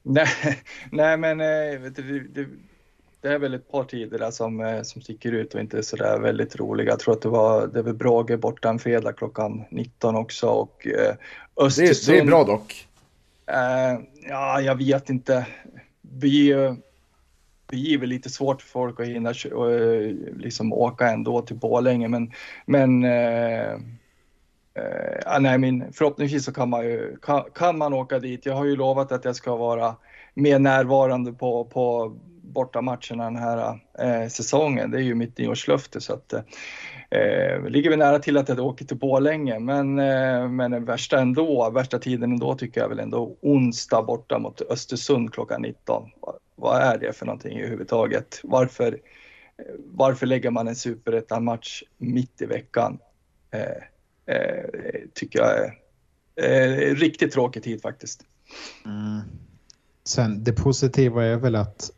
[0.03, 0.29] nej,
[0.93, 2.49] nej, men eh, vet du, det,
[3.21, 5.83] det är väl ett par tider där som, eh, som sticker ut och inte är
[5.83, 6.91] sådär väldigt roliga.
[6.91, 10.87] Jag tror att det var, det var Brage borta en fredag klockan 19 också och
[10.87, 11.14] eh,
[11.57, 12.16] Östersund.
[12.16, 12.89] Det, det, är bra dock.
[13.47, 15.47] Eh, ja, jag vet inte.
[16.01, 16.55] Vi,
[17.71, 21.57] vi är väl lite svårt för folk att hinna och, eh, liksom åka ändå till
[21.57, 22.33] Borlänge men,
[22.66, 23.73] men eh,
[24.75, 28.47] eh, nej, men förhoppningsvis så kan man ju kan, kan man åka dit.
[28.47, 29.97] Jag har ju lovat att jag ska vara
[30.35, 32.16] mer närvarande på, på
[32.49, 34.91] bortamatcherna den här eh, säsongen.
[34.91, 38.85] Det är ju mitt nyårslöfte så att eh, ligger vi nära till att jag åker
[38.85, 43.37] till Borlänge men, eh, men den värsta ändå, värsta tiden ändå tycker jag väl ändå
[43.43, 46.11] onsdag borta mot Östersund klockan 19.
[46.57, 48.41] Vad är det för någonting överhuvudtaget?
[48.43, 52.99] Varför, eh, varför lägger man en superettan-match mitt i veckan?
[53.51, 54.65] Eh, eh,
[55.15, 55.73] tycker jag är
[56.39, 58.25] eh, riktigt tråkig tid faktiskt.
[58.85, 59.21] Mm.
[60.05, 61.91] Sen det positiva är väl att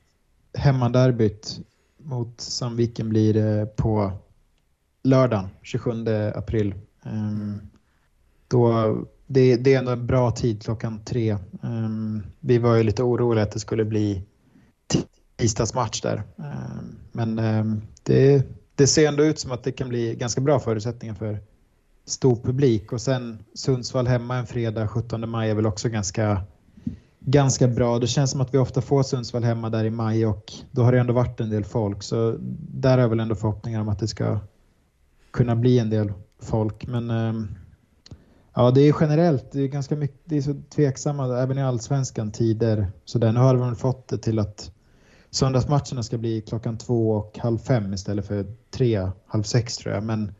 [0.55, 1.61] hemmaderbyt
[1.99, 4.13] mot Sandviken blir det på
[5.03, 5.91] lördagen 27
[6.35, 6.75] april.
[7.03, 7.61] Um,
[8.49, 8.97] då,
[9.27, 11.37] det, det, är ändå en bra tid klockan tre.
[11.63, 14.23] Um, vi var ju lite oroliga att det skulle bli
[15.37, 16.23] tisdagsmatch där.
[16.37, 17.37] Um, men
[18.03, 21.39] det, det ser ändå ut som att det kan bli ganska bra förutsättningar för
[22.05, 22.93] stor publik.
[22.93, 26.43] Och sen Sundsvall hemma en fredag 17 maj är väl också ganska
[27.21, 27.99] ganska bra.
[27.99, 30.93] Det känns som att vi ofta får Sundsvall hemma där i maj och då har
[30.93, 32.03] det ändå varit en del folk.
[32.03, 34.39] Så där är väl ändå förhoppningar om att det ska
[35.31, 36.13] kunna bli en del
[36.43, 36.87] folk.
[36.87, 37.49] Men ehm,
[38.55, 42.33] ja, det är generellt, det är ganska mycket, det är så tveksamma även i allsvenskan
[42.33, 42.93] tider.
[43.05, 44.71] Så där, nu har man fått det till att
[45.31, 50.05] söndagsmatcherna ska bli klockan två och halv fem istället för tre, halv sex tror jag.
[50.05, 50.33] Men,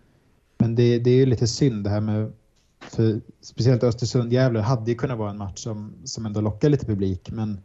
[0.59, 2.33] men det, det är ju lite synd det här med
[2.81, 7.31] för speciellt Östersund-Gävle hade ju kunnat vara en match som, som ändå lockar lite publik
[7.31, 7.61] men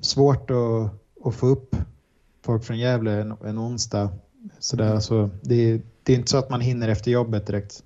[0.00, 0.90] svårt att,
[1.26, 1.76] att få upp
[2.44, 4.08] folk från Gävle en, en onsdag.
[4.58, 7.82] Så där, alltså, det, det är inte så att man hinner efter jobbet direkt.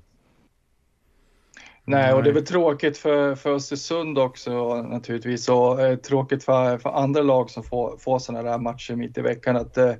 [1.89, 6.79] Nej, och det är väl tråkigt för, för Östersund också naturligtvis och eh, tråkigt för,
[6.79, 9.97] för andra lag som får, får sådana där matcher mitt i veckan att eh, eh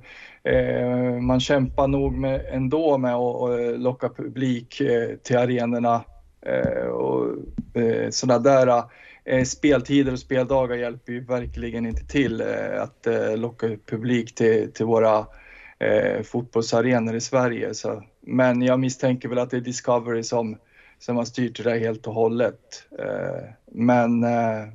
[0.47, 6.03] Eh, man kämpar nog med, ändå med att, eh, locka publik eh, till arenorna
[6.41, 7.35] eh, och
[7.73, 8.83] eh, sådana där
[9.25, 14.85] eh, speltider och speldagar hjälper ju verkligen inte till eh, att locka publik till, till
[14.85, 15.25] våra
[15.79, 17.73] eh, fotbollsarenor i Sverige.
[17.73, 20.57] Så, men jag misstänker väl att det är Discovery som,
[20.99, 22.59] som har styrt det där helt och hållet.
[23.71, 24.19] Men,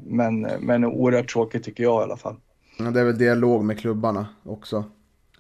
[0.05, 2.37] men, men oerhört tråkigt tycker jag i alla fall.
[2.79, 4.85] Ja, det är väl dialog med klubbarna också.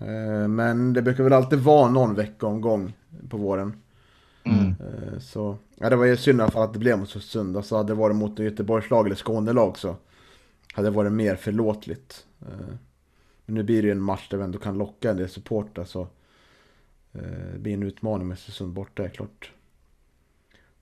[0.06, 2.96] Eh, men det brukar väl alltid vara någon veckomgång
[3.28, 3.72] på våren.
[4.44, 4.66] Mm.
[4.66, 7.64] Eh, så, ja, det var ju synd att det blev mot Östersund.
[7.64, 9.96] Så hade det varit mot Göteborgslag eller Skånelag så
[10.72, 12.26] hade det varit mer förlåtligt.
[12.40, 12.74] Eh,
[13.46, 15.84] men nu blir det ju en match där vi ändå kan locka en del supportrar
[15.84, 16.06] så
[17.52, 19.52] det blir en utmaning med Östersund borta är klart.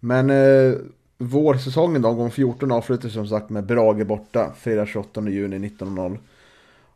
[0.00, 0.74] Men eh,
[1.18, 6.18] vårsäsongen då, gång 14 avslutas som sagt med Brage borta fredag 28 juni 19.00.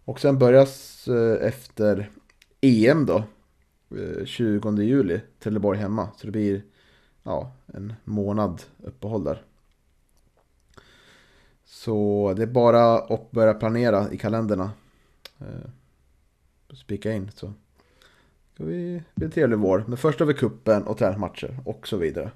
[0.04, 2.10] Och sen börjas eh, efter
[2.60, 3.24] EM då,
[3.90, 6.08] eh, 20 juli, Trelleborg hemma.
[6.16, 6.62] Så det blir
[7.22, 9.42] ja, en månad uppehåll där.
[11.64, 14.70] Så det är bara att börja planera i kalenderna.
[15.40, 15.70] Eh,
[16.74, 17.52] spika in så.
[18.56, 19.84] Det blir en trevlig vår.
[19.88, 22.30] Men först har vi kuppen och träningsmatcher och så vidare.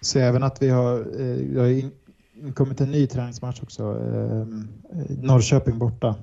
[0.00, 3.92] Så även att vi har, eh, har kommit en ny träningsmatch också.
[5.08, 6.14] Norrköping borta.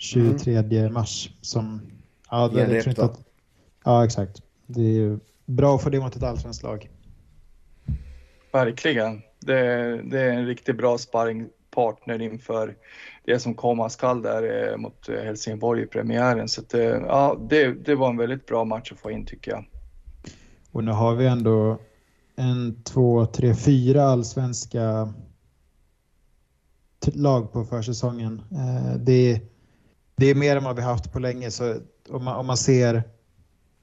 [0.00, 0.92] 23 mm.
[0.92, 1.30] mars.
[1.40, 1.80] Som,
[2.30, 3.20] ja, det, jag tror att,
[3.84, 4.42] ja, exakt.
[4.66, 6.90] Det är bra att få det mot ett allsvenskt lag.
[8.52, 9.22] Verkligen.
[9.40, 9.54] Det,
[10.02, 12.76] det, är en riktigt bra sparringpartner inför
[13.24, 16.48] det som komma skall där eh, mot Helsingborg i premiären.
[16.48, 19.50] Så att, eh, ja, det, det var en väldigt bra match att få in tycker
[19.50, 19.64] jag.
[20.72, 21.80] Och nu har vi ändå
[22.36, 25.12] en, två, tre, fyra allsvenska
[27.06, 28.42] lag på försäsongen.
[28.50, 29.40] Eh, det,
[30.20, 31.50] det är mer än vad vi haft på länge.
[31.50, 31.76] Så
[32.08, 33.02] om man, om man ser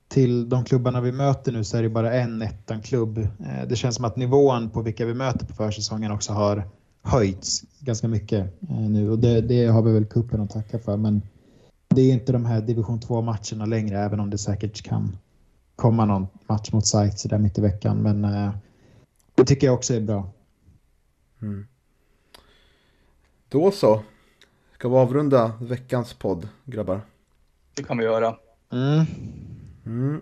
[0.08, 3.18] till de klubbarna vi möter nu så är det bara en ettan-klubb.
[3.18, 6.64] Eh, det känns som att nivån på vilka vi möter på försäsongen också har
[7.02, 10.98] höjts ganska mycket eh, nu och det, det har vi väl kuppen att tacka för.
[10.98, 11.22] Men
[11.88, 15.18] det är inte de här division 2-matcherna längre, även om det säkert kan
[15.76, 17.98] komma någon match mot Sites där mitt i veckan.
[17.98, 18.52] Men eh,
[19.36, 20.30] det tycker jag också är bra.
[21.42, 21.68] Mm.
[23.50, 24.02] Då så.
[24.78, 27.02] Ska vi avrunda veckans podd, grabbar?
[27.74, 28.36] Det kan vi göra.
[28.72, 29.06] Mm.
[29.86, 30.22] Mm.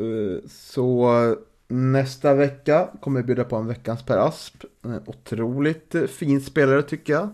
[0.00, 1.36] Uh, så
[1.68, 4.64] nästa vecka kommer vi bjuda på en veckans Per Asp.
[4.82, 7.28] En otroligt fin spelare tycker jag.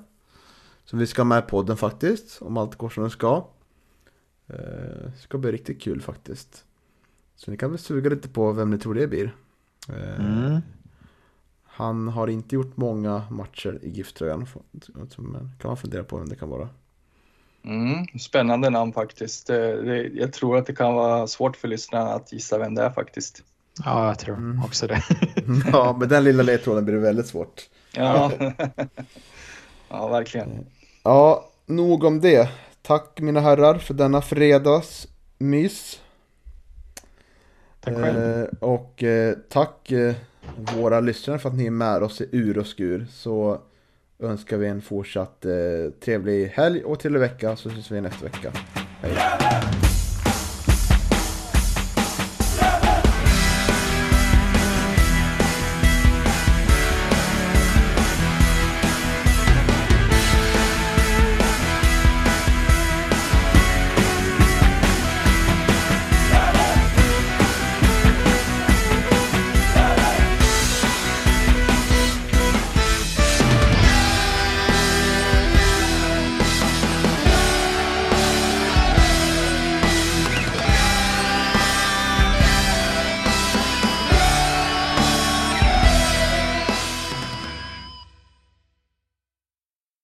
[0.85, 2.43] Som vi ska ha med i podden faktiskt.
[2.43, 3.47] Om allt går som det ska.
[4.51, 6.65] Uh, ska bli riktigt kul faktiskt.
[7.37, 9.35] Så ni kan väl suga lite på vem ni tror det blir.
[9.89, 10.61] Mm.
[11.81, 14.47] Han har inte gjort många matcher i GIF-tröjan.
[15.59, 16.69] kan man fundera på vem det kan vara.
[17.65, 19.47] Mm, spännande namn faktiskt.
[19.47, 22.91] Det, jag tror att det kan vara svårt för lyssnarna att gissa vem det är
[22.91, 23.43] faktiskt.
[23.85, 24.65] Ja, jag tror mm.
[24.65, 25.03] också det.
[25.73, 27.69] ja, med den lilla ledtråden blir det väldigt svårt.
[27.93, 28.33] Ja,
[29.89, 30.67] ja verkligen.
[31.03, 32.49] Ja, nog om det.
[32.83, 36.01] Tack mina herrar för denna fredagsmys.
[37.81, 38.43] Tack själv.
[38.43, 40.15] Eh, och eh, tack eh,
[40.77, 43.07] våra lyssnare för att ni är med oss i ur och skur.
[43.11, 43.61] Så
[44.19, 45.53] önskar vi en fortsatt eh,
[46.05, 48.53] trevlig helg och till vecka så ses vi nästa vecka.
[49.03, 49.80] Hej!